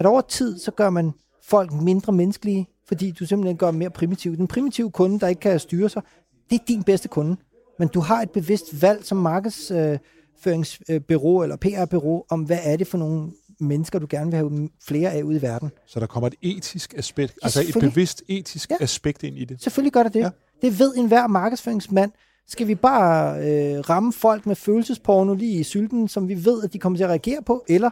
at 0.00 0.06
over 0.06 0.20
tid, 0.20 0.58
så 0.58 0.70
gør 0.70 0.90
man 0.90 1.12
folk 1.42 1.72
mindre 1.72 2.12
menneskelige, 2.12 2.68
fordi 2.88 3.10
du 3.10 3.26
simpelthen 3.26 3.56
gør 3.56 3.66
dem 3.70 3.78
mere 3.78 3.90
primitive. 3.90 4.36
Den 4.36 4.46
primitive 4.46 4.90
kunde, 4.90 5.20
der 5.20 5.28
ikke 5.28 5.40
kan 5.40 5.60
styre 5.60 5.88
sig, 5.88 6.02
det 6.50 6.60
er 6.60 6.64
din 6.68 6.82
bedste 6.82 7.08
kunde. 7.08 7.36
Men 7.78 7.88
du 7.88 8.00
har 8.00 8.22
et 8.22 8.30
bevidst 8.30 8.82
valg 8.82 9.04
som 9.04 9.18
markeds... 9.18 9.70
Øh, 9.70 9.98
markedsføringsbureau 10.44 11.42
eller 11.42 11.56
PR-bureau 11.56 12.24
om, 12.30 12.42
hvad 12.42 12.58
er 12.62 12.76
det 12.76 12.86
for 12.86 12.98
nogle 12.98 13.30
mennesker, 13.60 13.98
du 13.98 14.06
gerne 14.10 14.30
vil 14.30 14.36
have 14.36 14.68
flere 14.86 15.10
af 15.12 15.22
ude 15.22 15.36
i 15.36 15.42
verden. 15.42 15.70
Så 15.86 16.00
der 16.00 16.06
kommer 16.06 16.26
et 16.26 16.34
etisk 16.42 16.94
aspekt, 16.96 17.34
ja, 17.42 17.46
altså 17.46 17.60
et 17.60 17.74
bevidst 17.80 18.22
etisk 18.28 18.70
ja. 18.70 18.76
aspekt 18.80 19.22
ind 19.22 19.38
i 19.38 19.44
det. 19.44 19.62
Selvfølgelig 19.62 19.92
gør 19.92 20.02
det 20.02 20.14
det. 20.14 20.20
Ja. 20.20 20.30
Det 20.62 20.78
ved 20.78 20.94
enhver 20.96 21.26
markedsføringsmand. 21.26 22.12
Skal 22.48 22.66
vi 22.66 22.74
bare 22.74 23.38
øh, 23.38 23.78
ramme 23.90 24.12
folk 24.12 24.46
med 24.46 24.56
følelsesporno 24.56 25.34
lige 25.34 25.60
i 25.60 25.62
sylten, 25.62 26.08
som 26.08 26.28
vi 26.28 26.44
ved, 26.44 26.62
at 26.64 26.72
de 26.72 26.78
kommer 26.78 26.96
til 26.96 27.04
at 27.04 27.10
reagere 27.10 27.42
på, 27.42 27.64
eller 27.68 27.90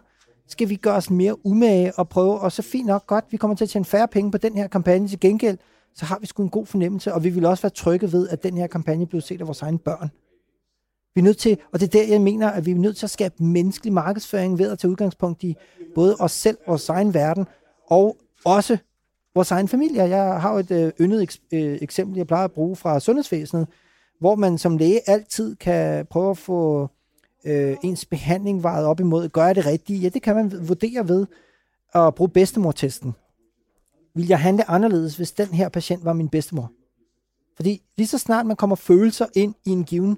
skal 0.48 0.68
vi 0.68 0.76
gøre 0.76 0.94
os 0.94 1.10
mere 1.10 1.46
umage 1.46 1.92
og 1.98 2.08
prøve, 2.08 2.40
og 2.40 2.52
så 2.52 2.62
fint 2.62 2.86
nok 2.86 3.06
godt, 3.06 3.24
vi 3.30 3.36
kommer 3.36 3.56
til 3.56 3.64
at 3.64 3.70
tjene 3.70 3.84
færre 3.84 4.08
penge 4.08 4.30
på 4.30 4.38
den 4.38 4.56
her 4.56 4.68
kampagne 4.68 5.08
til 5.08 5.20
gengæld, 5.20 5.58
så 5.94 6.04
har 6.04 6.18
vi 6.20 6.26
sgu 6.26 6.42
en 6.42 6.48
god 6.48 6.66
fornemmelse, 6.66 7.14
og 7.14 7.24
vi 7.24 7.30
vil 7.30 7.44
også 7.44 7.62
være 7.62 7.70
trygge 7.70 8.12
ved, 8.12 8.28
at 8.28 8.42
den 8.42 8.56
her 8.56 8.66
kampagne 8.66 9.06
blev 9.06 9.20
set 9.20 9.40
af 9.40 9.46
vores 9.46 9.62
egne 9.62 9.78
børn. 9.78 10.10
Vi 11.14 11.20
er 11.20 11.22
nødt 11.22 11.38
til, 11.38 11.58
og 11.72 11.80
det 11.80 11.86
er 11.86 12.00
der, 12.00 12.12
jeg 12.12 12.20
mener, 12.20 12.50
at 12.50 12.66
vi 12.66 12.70
er 12.70 12.74
nødt 12.74 12.96
til 12.96 13.06
at 13.06 13.10
skabe 13.10 13.44
menneskelig 13.44 13.92
markedsføring 13.92 14.58
ved 14.58 14.70
at 14.70 14.78
tage 14.78 14.90
udgangspunkt 14.90 15.42
i 15.42 15.56
både 15.94 16.16
os 16.20 16.32
selv, 16.32 16.58
vores 16.66 16.88
egen 16.88 17.14
verden, 17.14 17.46
og 17.86 18.16
også 18.44 18.78
vores 19.34 19.50
egen 19.50 19.68
familie. 19.68 20.02
Jeg 20.02 20.40
har 20.40 20.52
jo 20.52 20.58
et 20.58 20.70
øh, 20.70 20.92
yndet 21.00 21.30
eks- 21.30 21.56
øh, 21.56 21.78
eksempel, 21.82 22.16
jeg 22.16 22.26
plejer 22.26 22.44
at 22.44 22.52
bruge 22.52 22.76
fra 22.76 23.00
sundhedsvæsenet, 23.00 23.66
hvor 24.20 24.34
man 24.34 24.58
som 24.58 24.76
læge 24.76 25.00
altid 25.06 25.56
kan 25.56 26.06
prøve 26.06 26.30
at 26.30 26.38
få 26.38 26.90
øh, 27.44 27.76
ens 27.84 28.04
behandling 28.04 28.62
vejet 28.62 28.86
op 28.86 29.00
imod, 29.00 29.28
gør 29.28 29.46
jeg 29.46 29.54
det 29.54 29.66
rigtige? 29.66 29.98
Ja, 29.98 30.08
det 30.08 30.22
kan 30.22 30.36
man 30.36 30.68
vurdere 30.68 31.08
ved 31.08 31.26
at 31.94 32.14
bruge 32.14 32.28
bedstemortesten. 32.28 33.14
Vil 34.14 34.26
jeg 34.26 34.40
handle 34.40 34.70
anderledes, 34.70 35.16
hvis 35.16 35.32
den 35.32 35.46
her 35.46 35.68
patient 35.68 36.04
var 36.04 36.12
min 36.12 36.28
bedstemor? 36.28 36.72
Fordi 37.56 37.82
lige 37.96 38.06
så 38.06 38.18
snart 38.18 38.46
man 38.46 38.56
kommer 38.56 38.76
følelser 38.76 39.26
ind 39.34 39.54
i 39.64 39.70
en 39.70 39.84
given 39.84 40.16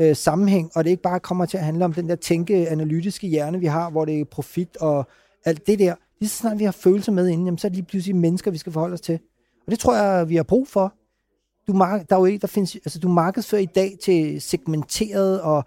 øh, 0.00 0.16
sammenhæng, 0.16 0.70
og 0.74 0.84
det 0.84 0.90
ikke 0.90 1.02
bare 1.02 1.20
kommer 1.20 1.46
til 1.46 1.58
at 1.58 1.64
handle 1.64 1.84
om 1.84 1.92
den 1.92 2.08
der 2.08 2.16
tænke-analytiske 2.16 3.26
hjerne, 3.26 3.60
vi 3.60 3.66
har, 3.66 3.90
hvor 3.90 4.04
det 4.04 4.20
er 4.20 4.24
profit 4.24 4.76
og 4.76 5.08
alt 5.44 5.66
det 5.66 5.78
der. 5.78 5.94
Lige 6.20 6.28
så 6.28 6.36
snart 6.36 6.58
vi 6.58 6.64
har 6.64 6.72
følelser 6.72 7.12
med 7.12 7.28
inden, 7.28 7.46
jamen, 7.46 7.58
så 7.58 7.66
er 7.66 7.68
det 7.68 7.76
lige 7.76 7.86
pludselig 7.86 8.16
mennesker, 8.16 8.50
vi 8.50 8.58
skal 8.58 8.72
forholde 8.72 8.94
os 8.94 9.00
til. 9.00 9.18
Og 9.66 9.70
det 9.70 9.78
tror 9.78 9.96
jeg, 9.96 10.28
vi 10.28 10.36
har 10.36 10.42
brug 10.42 10.68
for. 10.68 10.94
Du, 11.66 11.72
mark- 11.72 12.08
der 12.10 12.16
er 12.16 12.20
jo 12.20 12.24
ikke, 12.24 12.38
der 12.38 12.46
findes, 12.46 12.74
altså, 12.74 12.98
du 12.98 13.08
markedsfører 13.08 13.62
i 13.62 13.68
dag 13.74 13.96
til 14.04 14.40
segmenterede 14.40 15.42
og 15.42 15.64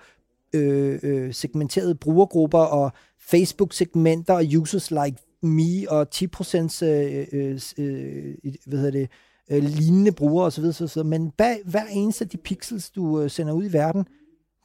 øh, 0.53 0.99
øh, 1.03 1.33
segmenterede 1.33 1.95
brugergrupper 1.95 2.59
og 2.59 2.91
Facebook-segmenter 3.19 4.33
og 4.33 4.43
users 4.57 4.91
like 4.91 5.17
me 5.43 5.89
og 5.89 6.07
10% 6.15 6.85
øh, 6.85 7.27
øh, 7.31 7.59
øh, 7.77 8.35
hvad 8.65 8.79
hedder 8.79 8.91
det, 8.91 9.09
øh, 9.51 9.63
lignende 9.63 10.11
brugere 10.11 10.45
osv. 10.45 10.65
osv., 10.65 11.03
Men 11.03 11.31
bag 11.31 11.57
hver 11.65 11.85
eneste 11.91 12.25
af 12.25 12.29
de 12.29 12.37
pixels, 12.37 12.89
du 12.89 13.21
øh, 13.21 13.29
sender 13.29 13.53
ud 13.53 13.65
i 13.65 13.73
verden, 13.73 14.05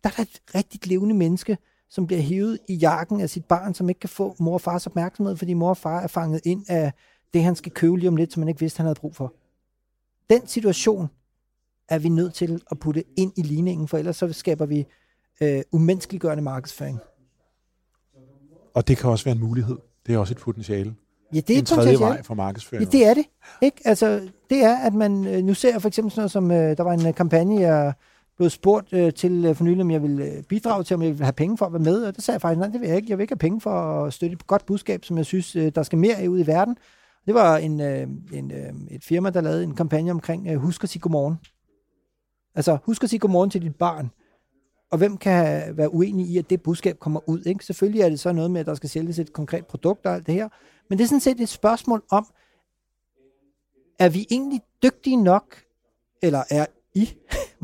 der 0.06 0.12
er 0.12 0.16
der 0.16 0.22
et 0.22 0.54
rigtigt 0.54 0.86
levende 0.86 1.14
menneske, 1.14 1.58
som 1.88 2.06
bliver 2.06 2.22
hævet 2.22 2.58
i 2.68 2.74
jakken 2.74 3.20
af 3.20 3.30
sit 3.30 3.44
barn, 3.44 3.74
som 3.74 3.88
ikke 3.88 3.98
kan 3.98 4.08
få 4.08 4.36
mor 4.38 4.54
og 4.54 4.60
fars 4.60 4.86
opmærksomhed, 4.86 5.36
fordi 5.36 5.54
mor 5.54 5.68
og 5.68 5.76
far 5.76 6.00
er 6.00 6.06
fanget 6.06 6.40
ind 6.44 6.64
af 6.68 6.92
det, 7.34 7.42
han 7.44 7.56
skal 7.56 7.72
købe 7.72 7.96
lige 7.96 8.08
om 8.08 8.16
lidt, 8.16 8.32
som 8.32 8.40
man 8.40 8.48
ikke 8.48 8.60
vidste, 8.60 8.76
han 8.78 8.86
havde 8.86 9.00
brug 9.00 9.16
for. 9.16 9.34
Den 10.30 10.46
situation 10.46 11.08
er 11.88 11.98
vi 11.98 12.08
nødt 12.08 12.34
til 12.34 12.62
at 12.70 12.78
putte 12.78 13.04
ind 13.16 13.32
i 13.36 13.42
ligningen, 13.42 13.88
for 13.88 13.98
ellers 13.98 14.16
så 14.16 14.32
skaber 14.32 14.66
vi 14.66 14.86
øh, 15.40 15.62
umenneskeliggørende 15.72 16.42
markedsføring. 16.42 16.98
Og 18.74 18.88
det 18.88 18.98
kan 18.98 19.10
også 19.10 19.24
være 19.24 19.34
en 19.34 19.40
mulighed. 19.40 19.76
Det 20.06 20.14
er 20.14 20.18
også 20.18 20.34
et 20.34 20.38
potentiale. 20.38 20.94
Ja, 21.34 21.40
det 21.40 21.54
er 21.54 21.58
en 21.58 21.64
tredje 21.64 21.82
potentiale. 21.82 22.14
vej 22.14 22.22
for 22.22 22.34
markedsføring. 22.34 22.84
Ja, 22.92 22.98
det 22.98 23.06
er 23.06 23.14
det. 23.14 23.24
Ikke? 23.62 23.76
Altså, 23.84 24.28
det 24.50 24.64
er, 24.64 24.76
at 24.76 24.94
man... 24.94 25.26
øh, 25.26 25.42
Nu 25.42 25.54
ser 25.54 25.70
jeg 25.70 25.80
for 25.82 25.88
eksempel 25.88 26.10
sådan 26.10 26.20
noget 26.20 26.30
som... 26.30 26.50
øh, 26.50 26.76
Der 26.76 26.82
var 26.82 26.92
en 26.92 27.06
øh, 27.06 27.14
kampagne, 27.14 27.60
jeg 27.60 27.92
blevet 28.36 28.52
spurgt 28.52 28.92
øh, 28.92 29.12
til 29.12 29.44
øh, 29.44 29.54
for 29.54 29.64
nylig, 29.64 29.80
om 29.80 29.90
jeg 29.90 30.02
ville 30.02 30.24
øh, 30.24 30.42
bidrage 30.42 30.84
til, 30.84 30.94
om 30.94 31.02
jeg 31.02 31.10
ville 31.10 31.24
have 31.24 31.32
penge 31.32 31.58
for 31.58 31.66
at 31.66 31.72
være 31.72 31.82
med. 31.82 32.02
Og 32.02 32.16
det 32.16 32.24
sagde 32.24 32.34
jeg 32.34 32.40
faktisk, 32.40 32.58
nej, 32.58 32.68
det 32.68 32.80
vil 32.80 32.88
jeg 32.88 32.96
ikke. 32.96 33.10
Jeg 33.10 33.18
vil 33.18 33.22
ikke 33.22 33.32
have 33.32 33.38
penge 33.38 33.60
for 33.60 34.04
at 34.04 34.12
støtte 34.12 34.34
et 34.34 34.46
godt 34.46 34.66
budskab, 34.66 35.04
som 35.04 35.16
jeg 35.16 35.26
synes, 35.26 35.56
øh, 35.56 35.72
der 35.74 35.82
skal 35.82 35.98
mere 35.98 36.16
af 36.16 36.28
ud 36.28 36.40
i 36.40 36.46
verden. 36.46 36.76
Det 37.26 37.34
var 37.34 37.56
en, 37.56 37.80
øh, 37.80 38.08
en, 38.32 38.50
øh, 38.50 38.72
et 38.90 39.04
firma, 39.04 39.30
der 39.30 39.40
lavede 39.40 39.64
en 39.64 39.74
kampagne 39.74 40.10
omkring, 40.10 40.48
øh, 40.48 40.56
husk 40.56 40.84
at 40.84 40.90
sige 40.90 41.00
godmorgen. 41.00 41.36
Altså, 42.54 42.78
husk 42.84 43.04
at 43.04 43.10
sige 43.10 43.20
godmorgen 43.20 43.50
til 43.50 43.62
dit 43.62 43.76
barn. 43.76 44.10
Og 44.90 44.98
hvem 44.98 45.16
kan 45.16 45.76
være 45.76 45.94
uenig 45.94 46.26
i, 46.26 46.38
at 46.38 46.50
det 46.50 46.62
budskab 46.62 46.98
kommer 46.98 47.20
ud? 47.28 47.42
Ikke? 47.46 47.64
Selvfølgelig 47.64 48.00
er 48.00 48.08
det 48.08 48.20
så 48.20 48.32
noget 48.32 48.50
med, 48.50 48.60
at 48.60 48.66
der 48.66 48.74
skal 48.74 48.88
sælges 48.88 49.18
et 49.18 49.32
konkret 49.32 49.66
produkt 49.66 50.06
og 50.06 50.14
alt 50.14 50.26
det 50.26 50.34
her. 50.34 50.48
Men 50.88 50.98
det 50.98 51.04
er 51.04 51.08
sådan 51.08 51.20
set 51.20 51.40
et 51.40 51.48
spørgsmål 51.48 52.02
om, 52.10 52.26
er 53.98 54.08
vi 54.08 54.26
egentlig 54.30 54.60
dygtige 54.82 55.16
nok, 55.16 55.62
eller 56.22 56.42
er 56.50 56.66
I 56.94 57.08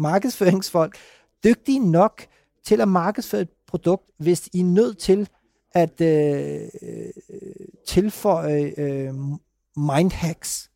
markedsføringsfolk 0.02 0.96
dygtige 1.44 1.90
nok 1.90 2.26
til 2.64 2.80
at 2.80 2.88
markedsføre 2.88 3.40
et 3.40 3.48
produkt, 3.66 4.10
hvis 4.18 4.48
I 4.52 4.60
er 4.60 4.64
nødt 4.64 4.98
til 4.98 5.28
at 5.74 6.00
øh, 6.00 6.60
øh, 6.82 7.10
tilføje 7.86 8.74
øh, 8.76 9.14
mindhacks? 9.76 10.70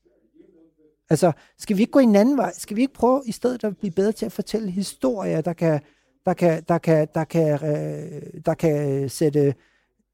Altså, 1.11 1.33
skal 1.59 1.77
vi 1.77 1.83
ikke 1.83 1.93
gå 1.93 1.99
en 1.99 2.17
anden 2.17 2.37
vej? 2.37 2.53
Skal 2.53 2.77
vi 2.77 2.81
ikke 2.81 2.95
prøve 2.95 3.23
i 3.27 3.33
stedet 3.33 3.65
at 3.65 3.77
blive 3.77 3.91
bedre 3.91 4.13
til 4.13 4.27
at 4.27 4.33
fortælle 4.33 4.71
historier, 4.71 5.41
der 5.41 5.53
kan, 5.53 5.81
der 6.27 6.35
kan, 6.35 6.63
der 6.69 6.79
kan, 6.79 7.09
der 7.15 7.25
kan, 7.25 7.53
øh, 7.53 8.23
der 8.47 8.55
kan 8.55 9.09
sætte 9.09 9.55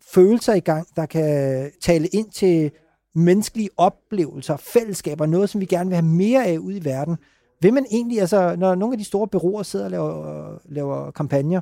følelser 0.01 0.55
i 0.55 0.61
gang, 0.61 0.87
der 0.97 1.07
kan 1.07 1.71
tale 1.81 2.07
ind 2.07 2.31
til 2.31 2.71
menneskelige 3.15 3.71
oplevelser, 3.77 4.57
fællesskaber, 4.57 5.27
noget, 5.27 5.51
som 5.51 5.61
vi 5.61 5.67
gerne 5.67 5.91
vil 5.91 5.97
have 5.97 6.07
mere 6.07 6.47
af 6.47 6.59
ude 6.59 6.77
i 6.77 6.85
verden. 6.85 7.17
Vil 7.63 7.75
man 7.75 7.87
egentlig, 7.91 8.21
altså, 8.21 8.57
når 8.57 8.75
nogle 8.75 8.95
af 8.95 8.99
de 8.99 9.05
store 9.05 9.29
bureauer 9.29 9.63
sidder 9.63 9.85
og 9.85 9.91
laver, 9.91 10.59
laver 10.65 11.11
kampagner, 11.11 11.61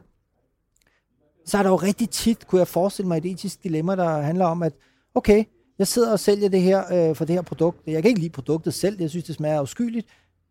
så 1.46 1.58
er 1.58 1.62
der 1.62 1.70
jo 1.70 1.76
rigtig 1.76 2.10
tit, 2.10 2.46
kunne 2.46 2.58
jeg 2.58 2.68
forestille 2.68 3.08
mig, 3.08 3.18
et 3.18 3.24
etisk 3.24 3.62
dilemma, 3.62 3.96
der 3.96 4.20
handler 4.20 4.44
om, 4.44 4.62
at 4.62 4.72
okay, 5.14 5.44
jeg 5.78 5.86
sidder 5.86 6.12
og 6.12 6.20
sælger 6.20 6.48
det 6.48 6.60
her 6.60 7.08
øh, 7.08 7.16
for 7.16 7.24
det 7.24 7.34
her 7.34 7.42
produkt. 7.42 7.86
Jeg 7.86 8.02
kan 8.02 8.08
ikke 8.08 8.20
lide 8.20 8.32
produktet 8.32 8.74
selv, 8.74 9.00
jeg 9.00 9.10
synes, 9.10 9.24
det 9.24 9.34
smager 9.34 9.58
afskyeligt. 9.58 10.06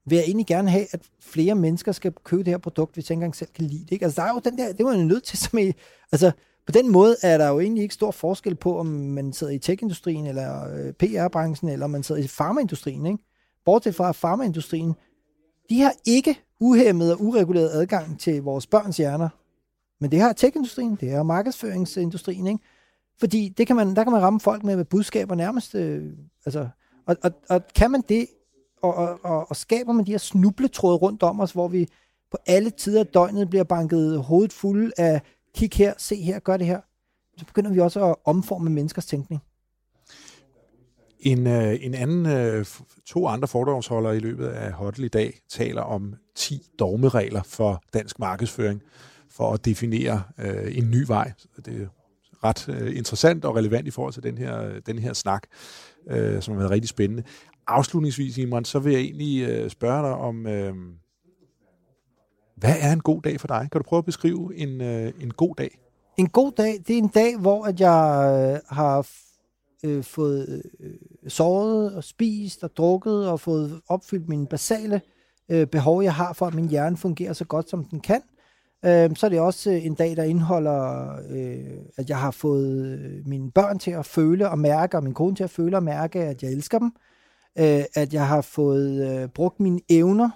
Vil 0.06 0.16
jeg 0.16 0.26
egentlig 0.26 0.48
gerne 0.48 0.70
have, 0.70 0.86
at 0.92 1.02
flere 1.22 1.56
mennesker 1.56 1.92
skal 1.92 2.14
købe 2.24 2.44
det 2.44 2.54
her 2.54 2.58
produkt, 2.58 2.94
hvis 2.94 3.10
jeg 3.10 3.12
ikke 3.12 3.18
engang 3.18 3.36
selv 3.36 3.50
kan 3.56 3.66
lide 3.66 3.84
det. 3.84 3.92
Ikke? 3.92 4.06
Altså, 4.06 4.22
der 4.22 4.28
er 4.28 4.34
jo 4.34 4.42
den 4.44 4.58
der, 4.58 4.74
det 4.74 4.86
var 4.86 4.96
jo 4.96 5.04
nødt 5.04 5.24
til, 5.24 5.38
som 5.38 5.60
i, 5.60 5.72
altså, 6.12 6.32
på 6.66 6.72
den 6.72 6.92
måde 6.92 7.16
er 7.24 7.38
der 7.38 7.50
jo 7.50 7.60
egentlig 7.60 7.84
ikke 7.84 7.94
stor 7.94 8.12
forskel 8.12 8.56
på, 8.56 8.80
om 8.80 8.86
man 8.86 9.34
sidder 9.34 9.54
i 9.54 9.60
tech-industrien, 9.60 10.26
eller 10.26 10.74
øh, 10.74 10.94
PR-branchen, 10.94 11.70
eller 11.70 11.86
om 11.86 11.92
man 11.92 12.04
sidder 12.04 12.22
i 12.22 12.28
farmaindustrien. 12.28 13.06
Ikke? 13.06 13.24
Bortset 13.66 13.96
fra 13.96 14.12
farmaindustrien, 14.12 14.94
de 15.69 15.82
har 15.82 15.93
ikke 16.05 16.39
uhæmmet 16.60 17.13
og 17.13 17.21
ureguleret 17.21 17.69
adgang 17.69 18.19
til 18.19 18.43
vores 18.43 18.67
børns 18.67 18.97
hjerner. 18.97 19.29
Men 19.99 20.12
det 20.12 20.19
har 20.19 20.34
tech-industrien, 20.34 20.97
det 21.01 21.12
har 21.12 21.23
markedsføringsindustrien, 21.23 22.47
ikke? 22.47 22.60
Fordi 23.19 23.49
det 23.49 23.67
kan 23.67 23.75
man, 23.75 23.95
der 23.95 24.03
kan 24.03 24.13
man 24.13 24.21
ramme 24.21 24.39
folk 24.39 24.63
med, 24.63 24.75
med 24.75 24.86
budskaber 24.86 25.36
nærmest. 25.36 25.75
Øh, 25.75 26.13
altså, 26.45 26.69
og, 27.05 27.17
og, 27.23 27.32
og 27.49 27.62
kan 27.75 27.91
man 27.91 28.03
det, 28.10 28.27
og, 28.82 28.95
og, 28.95 29.19
og, 29.23 29.49
og 29.49 29.55
skaber 29.55 29.93
man 29.93 30.05
de 30.05 30.12
her 30.12 30.17
snubletråde 30.17 30.97
rundt 30.97 31.23
om 31.23 31.39
os, 31.39 31.51
hvor 31.51 31.67
vi 31.67 31.88
på 32.32 32.38
alle 32.45 32.69
tider 32.69 32.99
af 32.99 33.08
døgnet 33.08 33.49
bliver 33.49 33.63
banket 33.63 34.23
hovedet 34.23 34.53
fuld 34.53 34.91
af 34.97 35.21
kig 35.55 35.69
her, 35.73 35.93
se 35.97 36.15
her, 36.15 36.39
gør 36.39 36.58
det 36.58 36.67
her, 36.67 36.82
så 37.38 37.45
begynder 37.45 37.71
vi 37.71 37.79
også 37.79 38.05
at 38.05 38.15
omforme 38.25 38.69
menneskers 38.69 39.05
tænkning. 39.05 39.41
En, 41.19 41.47
øh, 41.47 41.77
en 41.82 41.93
anden, 41.93 42.25
øh, 42.25 42.65
to 43.05 43.27
andre 43.27 43.47
foredragsholdere 43.47 44.17
i 44.17 44.19
løbet 44.19 44.47
af 44.47 44.71
Hotel 44.71 45.03
i 45.03 45.08
dag 45.08 45.39
taler 45.49 45.82
om 45.82 46.15
10 46.36 46.62
dogmeregler 46.79 47.43
for 47.43 47.84
dansk 47.93 48.19
markedsføring 48.19 48.82
for 49.29 49.53
at 49.53 49.65
definere 49.65 50.23
øh, 50.38 50.77
en 50.77 50.91
ny 50.91 51.03
vej. 51.08 51.32
Det 51.65 51.82
er 51.82 51.88
ret 52.43 52.69
øh, 52.69 52.97
interessant 52.97 53.45
og 53.45 53.55
relevant 53.55 53.88
i 53.88 53.91
forhold 53.91 54.13
til 54.13 54.23
den 54.23 54.38
her, 54.38 54.79
den 54.79 54.99
her 54.99 55.13
snak, 55.13 55.43
øh, 56.10 56.41
som 56.41 56.53
har 56.53 56.60
været 56.60 56.71
rigtig 56.71 56.89
spændende. 56.89 57.23
Afslutningsvis, 57.67 58.38
Imran, 58.38 58.65
så 58.65 58.79
vil 58.79 58.93
jeg 58.93 59.01
egentlig 59.01 59.49
øh, 59.49 59.69
spørge 59.69 60.03
dig 60.03 60.13
om, 60.13 60.47
øh, 60.47 60.73
hvad 62.55 62.75
er 62.79 62.93
en 62.93 62.99
god 62.99 63.21
dag 63.21 63.39
for 63.39 63.47
dig? 63.47 63.67
Kan 63.71 63.82
du 63.82 63.84
prøve 63.84 63.97
at 63.97 64.05
beskrive 64.05 64.55
en, 64.55 64.82
øh, 64.82 65.13
en 65.21 65.32
god 65.32 65.55
dag? 65.55 65.79
En 66.17 66.29
god 66.29 66.51
dag, 66.58 66.73
det 66.88 66.93
er 66.93 66.97
en 66.97 67.08
dag, 67.08 67.38
hvor 67.38 67.65
at 67.65 67.79
jeg 67.79 68.53
øh, 68.53 68.77
har 68.77 69.08
øh, 69.84 70.04
fået 70.04 70.62
øh, 70.80 70.94
sovet 71.28 71.96
og 71.96 72.04
spist 72.04 72.63
og 72.63 72.78
drukket 72.78 73.30
og 73.30 73.39
fået 73.39 73.82
opfyldt 73.88 74.30
mine 74.30 74.48
basale 74.48 75.02
øh, 75.50 75.68
behov, 75.68 76.04
jeg 76.04 76.13
har 76.13 76.34
for, 76.34 76.46
at 76.46 76.54
min 76.54 76.70
hjerne 76.70 76.98
fungerer 76.98 77.34
så 77.34 77.46
godt, 77.46 77.70
som 77.70 77.84
den 77.84 78.00
kan. 78.00 78.22
Øh, 78.86 79.15
så 79.15 79.26
er 79.26 79.30
det 79.30 79.39
også 79.39 79.72
øh, 79.72 79.86
en 79.86 79.94
dag, 79.94 80.15
der 80.15 80.24
indeholder, 80.24 81.12
øh, 81.30 81.78
at 81.98 82.10
jeg 82.10 82.18
har 82.18 82.32
fået 82.32 82.86
øh, 82.86 83.28
mine 83.28 83.52
børn 83.52 83.80
til 83.80 83.92
at 83.92 84.06
føle 84.06 84.50
og 84.50 84.60
mærke, 84.60 84.98
og 84.98 85.04
min 85.04 85.13
kone 85.13 85.36
til 85.36 85.44
at 85.44 85.50
føle 85.50 85.78
og 85.78 85.84
mærke, 85.84 86.20
at 86.20 86.44
jeg 86.44 86.52
elsker 86.52 86.80
dem. 86.80 86.92
Øh, 87.60 87.84
at 87.96 88.13
jeg 88.13 88.28
har 88.28 88.42
fået 88.42 89.22
øh, 89.22 89.30
brugt 89.30 89.60
mine 89.60 89.80
evner 89.89 90.30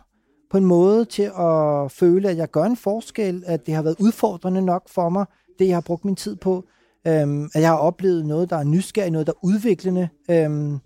på 0.51 0.57
en 0.57 0.65
måde 0.65 1.05
til 1.05 1.31
at 1.39 1.91
føle, 1.91 2.29
at 2.29 2.37
jeg 2.37 2.51
gør 2.51 2.63
en 2.63 2.77
forskel, 2.77 3.43
at 3.45 3.65
det 3.65 3.73
har 3.73 3.81
været 3.81 3.95
udfordrende 3.99 4.61
nok 4.61 4.89
for 4.89 5.09
mig, 5.09 5.25
det 5.59 5.67
jeg 5.67 5.75
har 5.75 5.81
brugt 5.81 6.05
min 6.05 6.15
tid 6.15 6.35
på, 6.35 6.65
øhm, 7.07 7.49
at 7.53 7.61
jeg 7.61 7.69
har 7.69 7.77
oplevet 7.77 8.25
noget, 8.25 8.49
der 8.49 8.55
er 8.55 8.63
nysgerrig, 8.63 9.11
noget, 9.11 9.27
der 9.27 9.33
er 9.33 9.45
udviklende. 9.45 10.09
Øhm, 10.29 10.79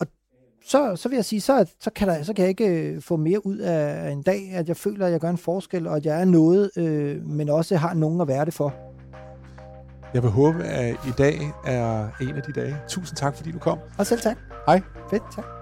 og 0.00 0.06
så, 0.64 0.96
så 0.96 1.08
vil 1.08 1.16
jeg 1.16 1.24
sige, 1.24 1.40
så, 1.40 1.64
så, 1.80 1.90
kan 1.90 2.08
der, 2.08 2.22
så 2.22 2.32
kan 2.32 2.42
jeg 2.42 2.48
ikke 2.48 2.66
øh, 2.66 3.02
få 3.02 3.16
mere 3.16 3.46
ud 3.46 3.56
af 3.56 4.10
en 4.10 4.22
dag, 4.22 4.50
at 4.52 4.68
jeg 4.68 4.76
føler, 4.76 5.06
at 5.06 5.12
jeg 5.12 5.20
gør 5.20 5.30
en 5.30 5.38
forskel, 5.38 5.86
og 5.86 5.96
at 5.96 6.06
jeg 6.06 6.20
er 6.20 6.24
noget, 6.24 6.70
øh, 6.76 7.26
men 7.26 7.48
også 7.48 7.76
har 7.76 7.94
nogen 7.94 8.20
at 8.20 8.28
være 8.28 8.44
det 8.44 8.54
for. 8.54 8.74
Jeg 10.14 10.22
vil 10.22 10.30
håbe, 10.30 10.64
at 10.64 10.94
i 11.08 11.12
dag 11.18 11.40
er 11.66 12.08
en 12.20 12.36
af 12.36 12.42
de 12.42 12.52
dage. 12.52 12.76
Tusind 12.88 13.16
tak, 13.16 13.36
fordi 13.36 13.52
du 13.52 13.58
kom. 13.58 13.78
Og 13.98 14.06
selv 14.06 14.20
tak. 14.20 14.36
Hej. 14.66 14.80
Fedt, 15.10 15.22
tak. 15.36 15.59